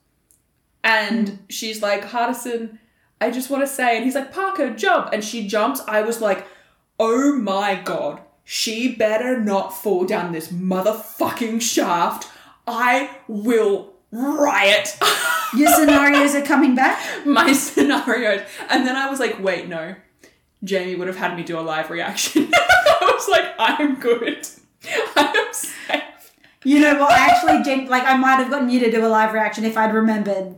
[0.86, 1.44] and mm-hmm.
[1.50, 2.78] she's like, Hardison,
[3.20, 5.10] I just want to say, and he's like, Parker, jump.
[5.12, 5.82] And she jumps.
[5.88, 6.46] I was like,
[7.00, 12.30] oh my god, she better not fall down this motherfucking shaft.
[12.68, 14.98] I will riot
[15.56, 17.00] Your scenarios are coming back.
[17.26, 18.42] my scenarios.
[18.70, 19.96] And then I was like, wait, no.
[20.64, 22.50] Jamie would have had me do a live reaction.
[22.54, 24.46] I was like, I'm good.
[25.16, 26.34] I am safe.
[26.64, 27.12] You know what?
[27.12, 29.78] I actually did like I might have gotten you to do a live reaction if
[29.78, 30.56] I'd remembered.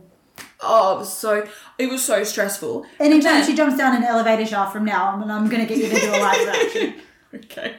[0.60, 1.46] Oh, it was so
[1.78, 2.86] it was so stressful.
[2.98, 5.88] Anytime then- she jumps down an elevator shaft from now on, I'm gonna get you
[5.88, 6.94] to do a live reaction.
[7.34, 7.74] okay.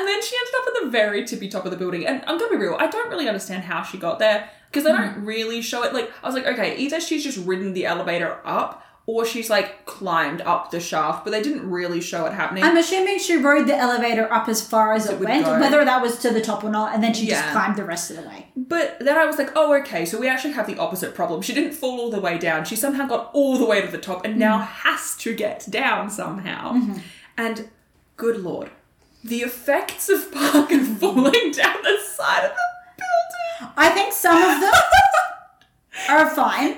[0.00, 2.06] And then she ended up at the very tippy top of the building.
[2.06, 4.92] And I'm gonna be real, I don't really understand how she got there because they
[4.92, 5.26] don't hmm.
[5.26, 5.92] really show it.
[5.92, 9.84] Like I was like, okay, either she's just ridden the elevator up or she's like
[9.84, 12.64] climbed up the shaft, but they didn't really show it happening.
[12.64, 15.60] I'm assuming she rode the elevator up as far as it, would went, go.
[15.60, 18.10] whether that was to the top or not, and then she just climbed the rest
[18.10, 18.46] of the way.
[18.56, 21.42] But then I was like, oh, okay, so we actually have the opposite problem.
[21.42, 22.64] She didn't fall all the way down.
[22.64, 24.64] She somehow got all the way to the top and now hmm.
[24.64, 26.72] has to get down somehow.
[26.72, 26.98] Mm-hmm.
[27.36, 27.68] And
[28.16, 28.70] good lord,
[29.24, 32.66] the effects of Parker falling down the side of the
[32.96, 33.74] building.
[33.76, 34.72] I think some of them
[36.08, 36.76] are fine.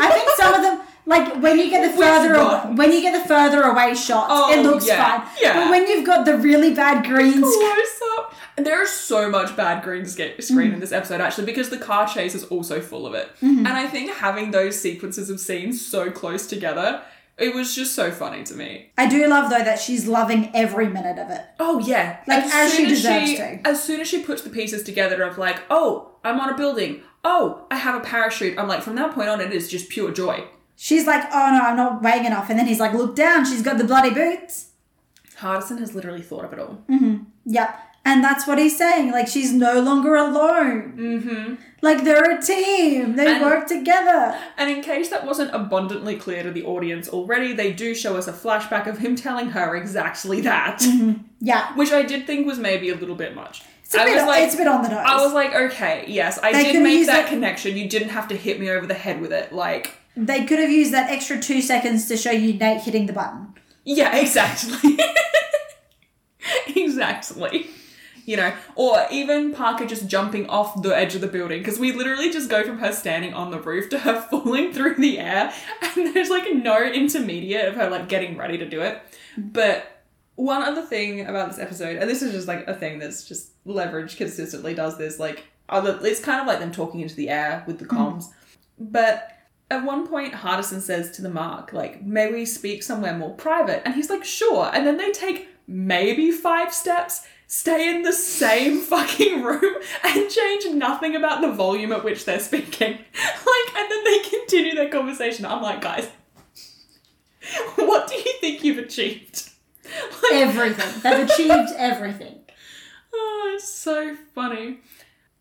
[0.00, 2.76] I think some of them, like when you get the Which further one?
[2.76, 5.28] when you get the further away shots, Oh, it looks yeah, fine.
[5.40, 5.54] yeah.
[5.54, 8.34] But when you've got the really bad green screen, close up.
[8.56, 10.74] There is so much bad green screen mm.
[10.74, 13.28] in this episode, actually, because the car chase is also full of it.
[13.36, 13.66] Mm-hmm.
[13.66, 17.00] And I think having those sequences of scenes so close together,
[17.42, 18.92] it was just so funny to me.
[18.96, 21.42] I do love though that she's loving every minute of it.
[21.58, 23.66] Oh yeah, Like, as she soon deserves she, to.
[23.66, 27.02] As soon as she puts the pieces together of like, oh, I'm on a building.
[27.24, 28.58] Oh, I have a parachute.
[28.58, 30.44] I'm like, from that point on, it is just pure joy.
[30.74, 33.62] She's like, "Oh no, I'm not weighing enough," and then he's like, "Look down, she's
[33.62, 34.70] got the bloody boots."
[35.38, 36.82] Hardison has literally thought of it all.
[36.90, 37.24] Mm-hmm.
[37.46, 37.78] Yep.
[38.04, 39.12] And that's what he's saying.
[39.12, 40.94] Like she's no longer alone.
[40.96, 41.54] Mm-hmm.
[41.82, 43.14] Like they're a team.
[43.16, 44.36] They And- work together.
[44.56, 48.26] And in case that wasn't abundantly clear to the audience already, they do show us
[48.26, 50.82] a flashback of him telling her exactly that,
[51.40, 51.74] Yeah.
[51.76, 53.62] which I did think was maybe a little bit much.
[53.84, 55.02] It's a, I bit, was like, it's a bit on the nose.
[55.04, 57.76] I was like, okay, yes, I They did make that it- connection.
[57.76, 59.52] You didn't have to hit me over the head with it.
[59.52, 63.12] Like, they could have used that extra two seconds to show you Nate hitting the
[63.12, 63.54] button.
[63.84, 64.98] Yeah, exactly.
[66.74, 67.66] exactly.
[68.24, 71.92] You know, or even Parker just jumping off the edge of the building because we
[71.92, 75.52] literally just go from her standing on the roof to her falling through the air,
[75.82, 79.02] and there's like no intermediate of her like getting ready to do it.
[79.36, 80.04] But
[80.36, 83.50] one other thing about this episode, and this is just like a thing that's just
[83.64, 87.64] leverage consistently does this, like other, it's kind of like them talking into the air
[87.66, 87.96] with the mm.
[87.96, 88.26] comms.
[88.78, 89.36] But
[89.70, 93.82] at one point, Hardison says to the Mark, like, may we speak somewhere more private?
[93.84, 94.70] And he's like, sure.
[94.72, 100.64] And then they take maybe five steps, stay in the same fucking room, and change
[100.74, 102.98] nothing about the volume at which they're speaking.
[103.44, 105.44] Like, and then they continue their conversation.
[105.44, 106.08] I'm like, guys,
[107.74, 109.50] what do you think you've achieved?
[110.22, 111.00] Like, Everything.
[111.02, 112.40] They've achieved everything.
[113.12, 114.78] Oh, it's so funny.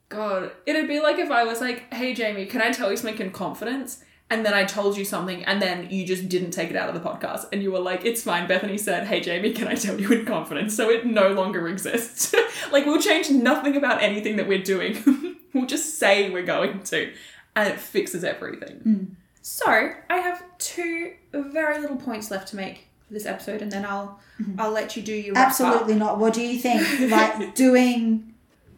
[0.10, 3.26] God, it'd be like if I was like, "Hey, Jamie, can I tell you something
[3.26, 6.78] in confidence?" And then I told you something, and then you just didn't take it
[6.78, 9.68] out of the podcast, and you were like, "It's fine." Bethany said, "Hey, Jamie, can
[9.68, 12.34] I tell you in confidence?" So it no longer exists.
[12.72, 15.36] like we'll change nothing about anything that we're doing.
[15.54, 17.12] we'll just say we're going to,
[17.58, 18.80] and it fixes everything.
[18.88, 19.16] Mm.
[19.42, 19.66] So
[20.10, 24.22] I have two very little points left to make for this episode, and then I'll
[24.42, 24.62] mm-hmm.
[24.62, 25.62] I'll let you do your wrap up.
[25.62, 26.20] Absolutely not.
[26.20, 26.88] What do you think?
[27.12, 28.34] Like doing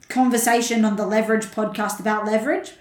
[0.09, 2.71] conversation on the Leverage podcast about leverage?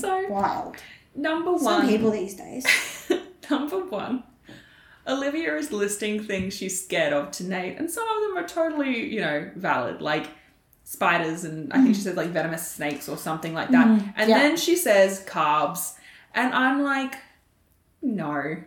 [0.00, 0.76] So Wild.
[1.18, 1.62] Number one.
[1.62, 2.66] Some people these days.
[3.50, 4.24] Number one,
[5.06, 9.06] Olivia is listing things she's scared of to Nate, and some of them are totally,
[9.06, 10.26] you know, valid, like
[10.84, 12.04] spiders and I think she mm.
[12.04, 13.86] said like venomous snakes or something like that.
[13.86, 14.08] Mm-hmm.
[14.16, 14.38] and yeah.
[14.38, 15.94] then she says carbs,
[16.34, 17.16] and I'm like,
[18.02, 18.62] no.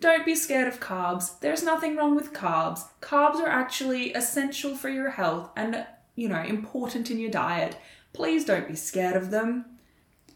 [0.00, 1.40] Don't be scared of carbs.
[1.40, 2.84] There's nothing wrong with carbs.
[3.00, 7.76] Carbs are actually essential for your health and, you know, important in your diet.
[8.12, 9.64] Please don't be scared of them.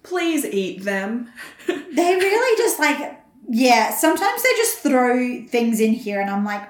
[0.09, 1.31] Please eat them.
[1.67, 6.69] They really just like, yeah, sometimes they just throw things in here and I'm like,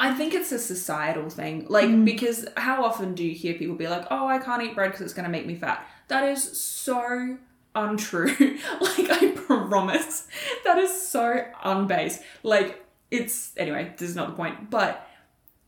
[0.00, 1.66] I think it's a societal thing.
[1.68, 2.04] Like, mm.
[2.04, 5.02] because how often do you hear people be like, oh, I can't eat bread because
[5.02, 5.86] it's going to make me fat?
[6.08, 7.38] That is so
[7.74, 8.28] untrue.
[8.80, 10.28] like, I promise.
[10.64, 12.22] That is so unbased.
[12.42, 13.52] Like, it's.
[13.56, 14.70] Anyway, this is not the point.
[14.70, 15.08] But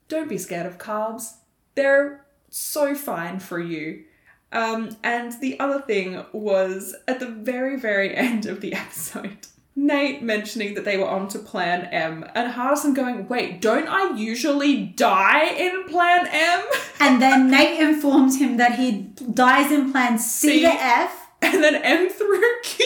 [0.09, 1.35] don't be scared of carbs.
[1.75, 4.05] They're so fine for you.
[4.53, 9.47] Um, and the other thing was at the very, very end of the episode,
[9.77, 14.15] Nate mentioning that they were on to Plan M, and Hardison going, Wait, don't I
[14.17, 16.65] usually die in Plan M?
[17.01, 20.61] and then Nate informs him that he dies in plan C C.
[20.63, 21.29] to F.
[21.43, 22.85] And then M through Q.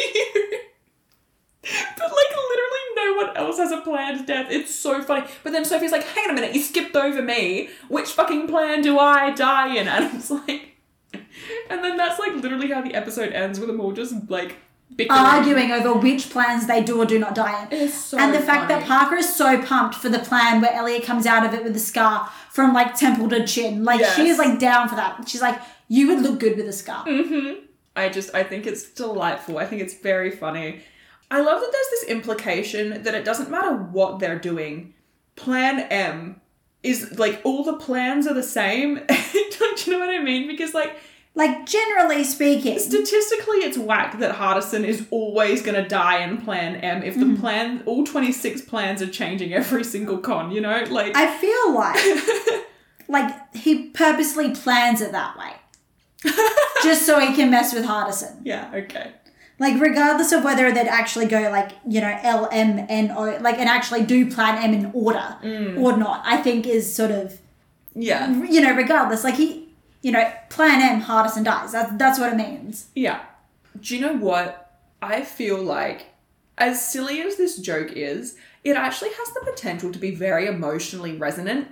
[1.62, 4.46] but like literally no one else has a planned death.
[4.50, 5.26] It's so funny.
[5.42, 7.70] But then Sophie's like, hang on a minute, you skipped over me.
[7.88, 9.88] Which fucking plan do I die in?
[9.88, 10.73] And it's like
[11.70, 14.56] And then that's like literally how the episode ends with them all just like
[14.96, 15.18] bickering.
[15.18, 17.88] arguing over which plans they do or do not die in.
[17.88, 18.84] So and the fact that.
[18.84, 21.80] Parker is so pumped for the plan where Eliot comes out of it with a
[21.80, 23.84] scar from like temple to chin.
[23.84, 25.28] Like she is like down for that.
[25.28, 27.04] She's like, you would look good with a scar.
[27.06, 27.64] Mm-hmm.
[27.96, 29.58] I just I think it's delightful.
[29.58, 30.80] I think it's very funny.
[31.30, 34.94] I love that there's this implication that it doesn't matter what they're doing.
[35.36, 36.40] Plan M
[36.82, 38.96] is like all the plans are the same.
[39.58, 40.46] Don't you know what I mean?
[40.46, 40.96] Because like
[41.36, 46.76] Like generally speaking, Statistically, it's whack that Hardison is always going to die in Plan
[46.76, 47.40] M if the mm.
[47.40, 50.84] plan, all 26 plans are changing every single con, you know?
[50.88, 52.64] Like, I feel like
[53.08, 55.52] like he purposely plans it that way.
[56.82, 58.40] just so he can mess with Hardison.
[58.44, 59.12] yeah, okay.
[59.58, 63.58] Like regardless of whether they'd actually go like, you know, L M N O like
[63.58, 65.80] and actually do plan M in order mm.
[65.80, 67.40] or not, I think is sort of
[67.94, 69.63] Yeah, you know, regardless, like he
[70.04, 71.72] you know, plan M, Hardison dies.
[71.72, 72.88] That's that's what it means.
[72.94, 73.22] yeah.
[73.80, 74.78] Do you know what?
[75.02, 76.12] I feel like,
[76.56, 81.16] as silly as this joke is, it actually has the potential to be very emotionally
[81.16, 81.68] resonant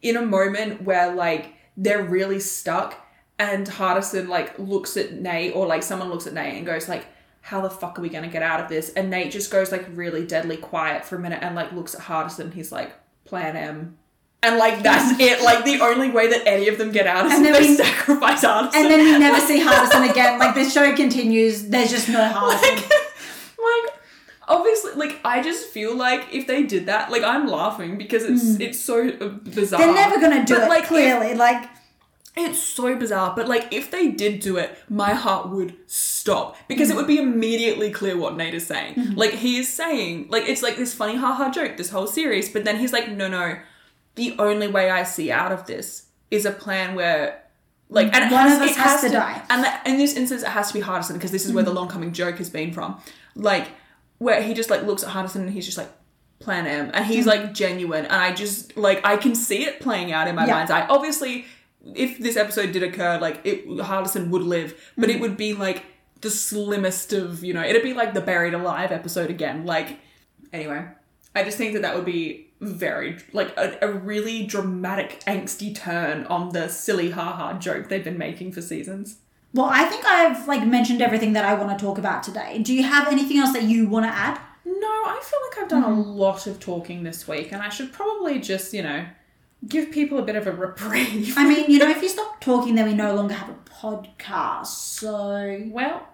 [0.00, 3.06] in a moment where, like, they're really stuck
[3.38, 7.06] and Hardison, like, looks at Nate or, like, someone looks at Nate and goes, like,
[7.42, 8.90] how the fuck are we going to get out of this?
[8.90, 12.02] And Nate just goes, like, really deadly quiet for a minute and, like, looks at
[12.02, 12.54] Hardison.
[12.54, 12.92] He's like,
[13.24, 13.98] plan M.
[14.44, 15.42] And, like, that's it.
[15.42, 17.76] Like, the only way that any of them get out is And then they we-
[17.76, 18.74] sacrifice Hardison.
[18.74, 20.38] And then we never see Hardison again.
[20.38, 22.76] Like the show continues, there's just no Hardison.
[22.76, 22.90] like,
[23.58, 23.94] like
[24.46, 28.60] obviously like i just feel like if they did that like i'm laughing because it's
[28.60, 29.80] it's so uh, bizarre.
[29.80, 31.32] They're never gonna do But, it, like, clearly.
[31.32, 31.66] like
[32.36, 36.90] it's so bizarre but like if they did do it my heart would stop because
[36.90, 39.14] it would be immediately clear what nate is saying Mm-hmm.
[39.14, 42.64] like he is saying like it's like this funny haha joke this whole series but
[42.64, 43.56] then he's like no no
[44.14, 47.44] the only way i see out of this is a plan where
[47.88, 49.42] like and One has, of us it has to die.
[49.48, 51.70] and that, in this instance, it has to be Hardison because this is where the
[51.70, 51.78] mm-hmm.
[51.78, 53.00] long coming joke has been from.
[53.34, 53.68] Like,
[54.18, 55.90] where he just like looks at Hardison and he's just like,
[56.40, 57.42] Plan M, and he's mm-hmm.
[57.44, 60.54] like genuine, and I just like I can see it playing out in my Yeah.
[60.54, 60.86] mind's eye.
[60.88, 61.46] Obviously,
[61.94, 65.22] if this episode did occur, like it Hardison would live, but it mm-hmm.
[65.22, 65.84] would be like
[66.20, 69.64] the slimmest of you know, it'd be like the buried alive episode again.
[69.64, 69.98] Like,
[70.52, 70.86] anyway,
[71.34, 76.24] I just think that that would be very like a, a really dramatic angsty turn
[76.26, 79.18] on the silly haha joke they've been making for seasons.
[79.52, 82.58] well, I think I've like mentioned everything that I want to talk about today.
[82.62, 84.40] Do you have anything else that you want to add?
[84.64, 86.10] No, I feel like I've done a mm-hmm.
[86.10, 89.04] lot of talking this week, and I should probably just, you know,
[89.68, 91.34] give people a bit of a reprieve.
[91.36, 94.66] I mean, you know, if you stop talking, then we no longer have a podcast.
[94.66, 96.06] So well,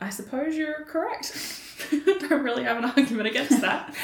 [0.00, 1.60] I suppose you're correct.
[1.90, 3.94] Don't really have an argument against that.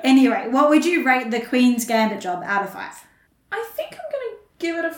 [0.04, 3.04] anyway, what would you rate the Queen's Gambit job out of five?
[3.52, 4.96] I think I'm gonna give it a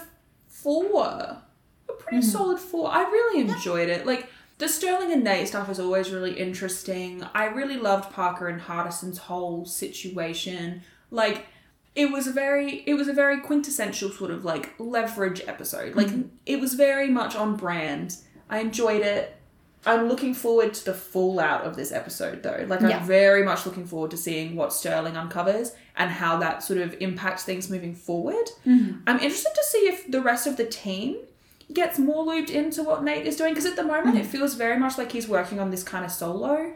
[0.48, 1.42] four.
[1.88, 2.30] A pretty hmm.
[2.30, 2.90] solid four.
[2.90, 4.06] I really enjoyed it.
[4.06, 7.24] Like the Sterling and Nate stuff is always really interesting.
[7.34, 10.82] I really loved Parker and Hardison's whole situation.
[11.10, 11.46] Like
[11.94, 15.94] it was a very it was a very quintessential sort of like leverage episode.
[15.94, 16.22] Like hmm.
[16.44, 18.16] it was very much on brand.
[18.50, 19.37] I enjoyed it.
[19.86, 22.64] I'm looking forward to the fallout of this episode though.
[22.66, 23.04] Like I'm Yeah.
[23.04, 27.44] very much looking forward to seeing what Sterling uncovers and how that sort of impacts
[27.44, 28.50] things moving forward.
[28.66, 29.00] Mm-hmm.
[29.06, 31.16] I'm interested to see if the rest of the team
[31.72, 34.30] gets more looped into what Nate is doing because at the moment it mm-hmm.
[34.30, 36.72] feels very much like he's working on this kind of solo.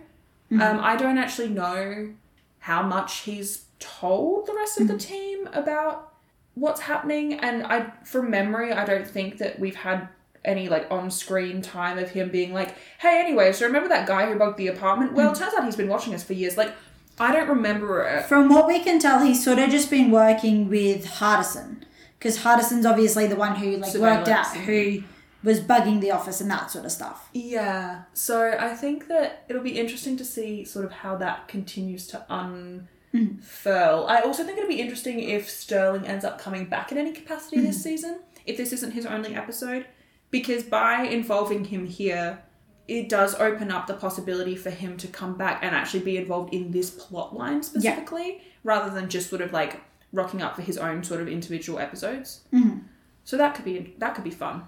[0.51, 0.61] Mm-hmm.
[0.61, 2.13] Um, I don't actually know
[2.59, 6.13] how much he's told the rest of the team about
[6.55, 10.09] what's happening, and I, from memory, I don't think that we've had
[10.45, 14.39] any like on-screen time of him being like, "Hey, anyway, so remember that guy who
[14.39, 15.13] bugged the apartment?
[15.13, 15.39] Well, it mm.
[15.39, 16.73] turns out he's been watching us for years." Like,
[17.19, 18.27] I don't remember it.
[18.27, 21.83] From what we can tell, he's sort of just been working with Hardison.
[22.19, 25.03] Because Hardison's obviously the one who like worked out who
[25.43, 27.29] was bugging the office and that sort of stuff.
[27.33, 28.03] Yeah.
[28.15, 32.25] So I think that it'll be interesting to see sort of how that continues to
[32.31, 32.87] unfurl.
[33.13, 34.09] Mm.
[34.09, 37.61] I also think it'll be interesting if Sterling ends up coming back in any capacity
[37.61, 37.83] this mm.
[37.83, 39.87] season, if this isn't his only episode.
[40.33, 42.43] Because by involving him here,
[42.89, 46.53] it does open up the possibility for him to come back and actually be involved
[46.53, 49.81] in this plot line specifically, rather than just sort of like
[50.13, 52.41] rocking up for his own sort of individual episodes.
[52.53, 52.79] Mm-hmm.
[53.25, 54.65] So that could be that could be fun.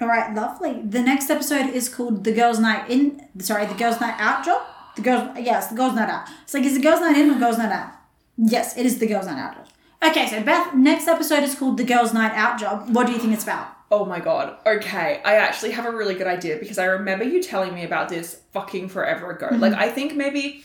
[0.00, 0.82] All right, lovely.
[0.82, 4.62] The next episode is called "The Girls' Night In." Sorry, the Girls' Night Out job.
[4.94, 6.28] The girls, yes, the Girls' Night Out.
[6.44, 7.92] It's like is the Girls' Night In or Girls' Night Out?
[8.36, 9.66] Yes, it is the Girls' Night Out job.
[10.02, 13.18] Okay, so Beth, next episode is called "The Girls' Night Out job." What do you
[13.18, 13.75] think it's about?
[13.90, 14.56] Oh my god.
[14.66, 18.08] Okay, I actually have a really good idea because I remember you telling me about
[18.08, 19.48] this fucking forever ago.
[19.52, 19.80] Like mm-hmm.
[19.80, 20.64] I think maybe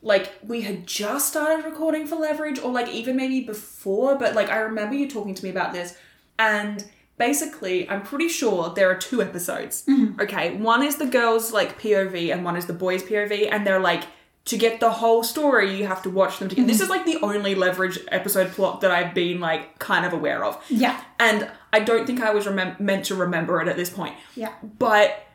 [0.00, 4.50] like we had just started recording for Leverage or like even maybe before, but like
[4.50, 5.96] I remember you talking to me about this
[6.38, 6.84] and
[7.18, 9.84] basically I'm pretty sure there are two episodes.
[9.86, 10.20] Mm-hmm.
[10.20, 13.80] Okay, one is the girls like POV and one is the boys POV and they're
[13.80, 14.04] like
[14.44, 16.66] to get the whole story you have to watch them together.
[16.66, 16.84] This mm-hmm.
[16.84, 20.62] is like the only Leverage episode plot that I've been like kind of aware of.
[20.68, 24.14] Yeah, And I don't think I was remem- meant to remember it at this point.
[24.34, 24.52] yeah.
[24.78, 25.26] But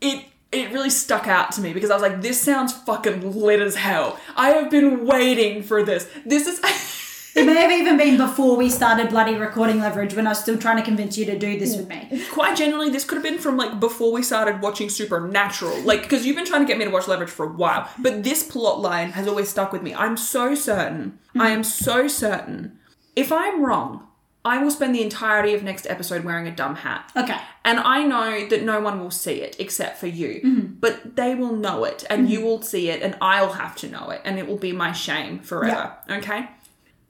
[0.00, 3.60] it it really stuck out to me because I was like, this sounds fucking lit
[3.60, 4.18] as hell.
[4.36, 6.08] I have been waiting for this.
[6.24, 6.60] This is
[7.34, 10.56] It may have even been before we started bloody recording leverage when I was still
[10.56, 12.22] trying to convince you to do this with me.
[12.30, 15.80] Quite generally, this could have been from like before we started watching Supernatural.
[15.82, 18.22] Like, because you've been trying to get me to watch Leverage for a while, but
[18.22, 19.92] this plot line has always stuck with me.
[19.94, 21.18] I'm so certain.
[21.36, 22.78] I am so certain.
[23.16, 24.06] If I'm wrong,
[24.44, 27.10] I will spend the entirety of next episode wearing a dumb hat.
[27.16, 27.36] Okay.
[27.64, 30.60] And I know that no one will see it except for you, Hmm.
[30.80, 34.10] but they will know it and you will see it and I'll have to know
[34.10, 35.94] it and it will be my shame forever.
[36.10, 36.48] Okay?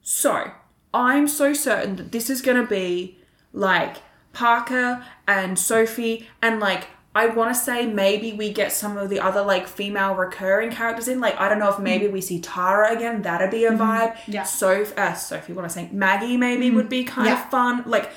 [0.05, 0.53] So,
[0.93, 3.19] I'm so certain that this is going to be
[3.53, 3.97] like
[4.35, 9.21] Parker and Sophie and like I want to say maybe we get some of the
[9.21, 11.21] other like female recurring characters in.
[11.21, 13.23] Like I don't know if maybe we see Tara again.
[13.23, 14.17] That'd be a vibe.
[14.27, 14.43] Yeah.
[14.43, 15.91] Soph, uh, Sophie, what am I saying?
[15.93, 17.43] Maggie maybe would be kind Yeah.
[17.43, 17.85] of fun.
[17.87, 18.11] Like,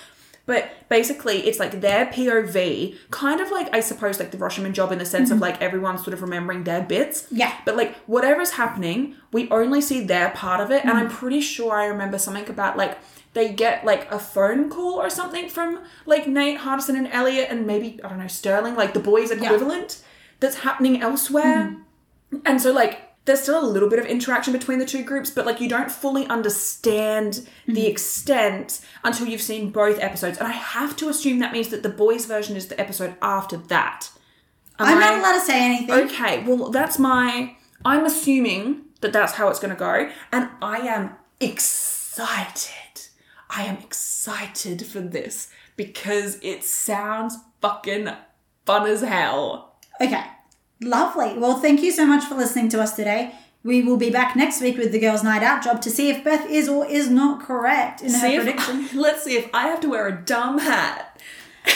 [0.48, 4.92] but basically it's like their POV, kind of like I suppose like the Rashomon job
[4.92, 5.44] in the sense of mm-hmm.
[5.44, 7.28] like everyone's sort of remembering their bits.
[7.30, 7.54] Yeah.
[7.66, 11.14] But like whatever's happening, we only see their part of it, and I'm mm.
[11.14, 12.98] pretty sure I remember something about like
[13.34, 17.68] they get like a phone call or something from like Nate Hardison and Eliot, and
[17.68, 20.02] maybe I don't know Sterling, like the boys equivalent
[20.40, 21.78] that's happening elsewhere,
[22.34, 22.42] mm.
[22.46, 23.04] and so like.
[23.28, 25.92] There's still a little bit of interaction between the two groups, but like you don't
[25.92, 27.92] fully understand the mm-hmm.
[27.92, 30.38] extent until you've seen both episodes.
[30.38, 33.58] And I have to assume that means that the boys' version is the episode after
[33.58, 34.10] that.
[34.80, 35.92] Am I'm I- not allowed to say anything.
[35.92, 37.58] Okay, well, that's my.
[37.84, 43.10] I'm assuming that that's how it's going to go, and I am excited.
[43.50, 48.08] I am excited for this because it sounds fucking
[48.66, 49.76] fun as hell.
[50.00, 50.24] Okay.
[50.82, 51.38] Lovely.
[51.38, 53.34] Well, thank you so much for listening to us today.
[53.64, 56.24] We will be back next week with the girls' night out job to see if
[56.24, 58.88] Beth is or is not correct in See her prediction.
[58.94, 61.20] let's see if I have to wear a dumb hat.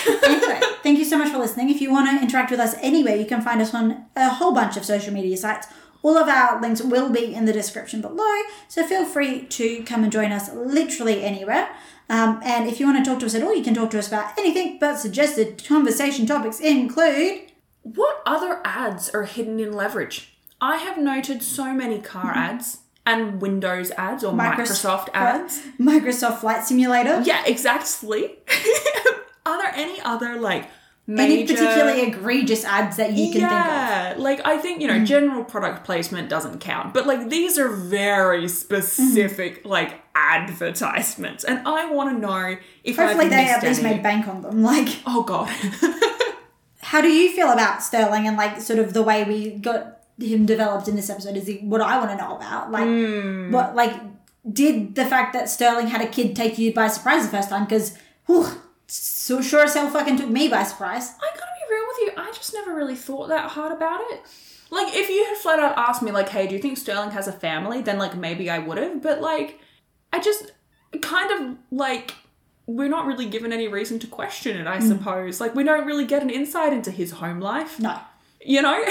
[0.06, 1.70] anyway, thank you so much for listening.
[1.70, 4.54] If you want to interact with us anywhere, you can find us on a whole
[4.54, 5.68] bunch of social media sites.
[6.04, 10.04] All of our links will be in the description below, so feel free to come
[10.04, 11.70] and join us literally anywhere.
[12.10, 14.00] Um, and if you want to talk to us at all, you can talk to
[14.00, 17.51] us about anything, but suggested conversation topics include
[17.84, 20.34] What other ads are hidden in leverage?
[20.60, 22.40] I have noted so many car mm-hmm.
[22.40, 25.62] ads and Windows ads or Microsoft ads.
[25.80, 28.38] Microsoft Flight Simulator, Yeah, exactly.
[29.46, 30.70] Are there any other like
[31.10, 33.50] any particularly egregious ads that you can think of.
[33.50, 35.06] yeah, like I think you know mm-hmm.
[35.06, 38.48] general product placement doesn't count, but like these are very mm-hmm.
[38.48, 43.96] specific like advertisements, and I want to know if Hopefully, I've they at least any.
[43.96, 44.62] made bank on them.
[44.62, 45.50] Like, Oh god,
[46.92, 50.46] how do you feel about Sterling and like sort of the way we got him
[50.46, 51.38] developed in this episode?
[51.38, 52.70] Is he, what I want to know about?
[52.70, 53.50] Like, Hmm.
[53.50, 53.94] what like
[54.52, 57.64] did the fact that Sterling had a kid take you by surprise the first time?
[57.64, 57.98] Because,
[58.88, 61.14] so sure as hell fucking took me by surprise.
[61.22, 62.24] I gotta be real with you.
[62.24, 64.22] I just never really thought that hard about it.
[64.70, 67.28] Like, if you had flat out asked me, like, hey, do you think Sterling has
[67.28, 67.82] a family?
[67.82, 69.02] Then, like, maybe I would have.
[69.02, 69.60] But, like,
[70.12, 70.52] I just
[71.02, 72.16] kind of, like,
[72.68, 75.42] we're not really given any reason to question it, I suppose.
[75.42, 78.00] Like, we don't really get an insight into his home life, No.
[78.40, 78.84] you know?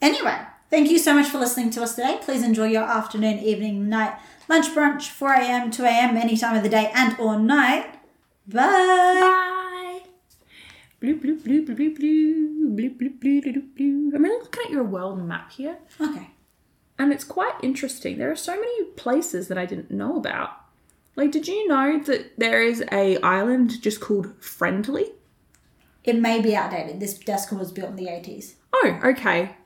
[0.00, 0.38] Anyway,
[0.70, 2.18] thank you so much for listening to us today.
[2.22, 4.16] Please enjoy your afternoon, evening, night,
[4.48, 7.94] lunch, brunch, 4 a.m., 2 a.m., any time of the day and or night.
[8.46, 8.60] Bye.
[9.20, 10.00] Bye.
[11.02, 14.14] Bloop, bloop, bloop, bloop, bloop, bloop, bloop, bloop, bloop, bloop.
[14.14, 15.78] I'm really looking at your world map here.
[16.00, 16.30] Okay.
[16.98, 18.18] And it's quite interesting.
[18.18, 20.50] There are so many places that I didn't know about.
[21.16, 25.12] Like, did you know that there is a island just called Friendly?
[26.04, 27.00] It may be outdated.
[27.00, 28.54] This desk was built in the 80s.
[28.72, 29.56] Oh, okay.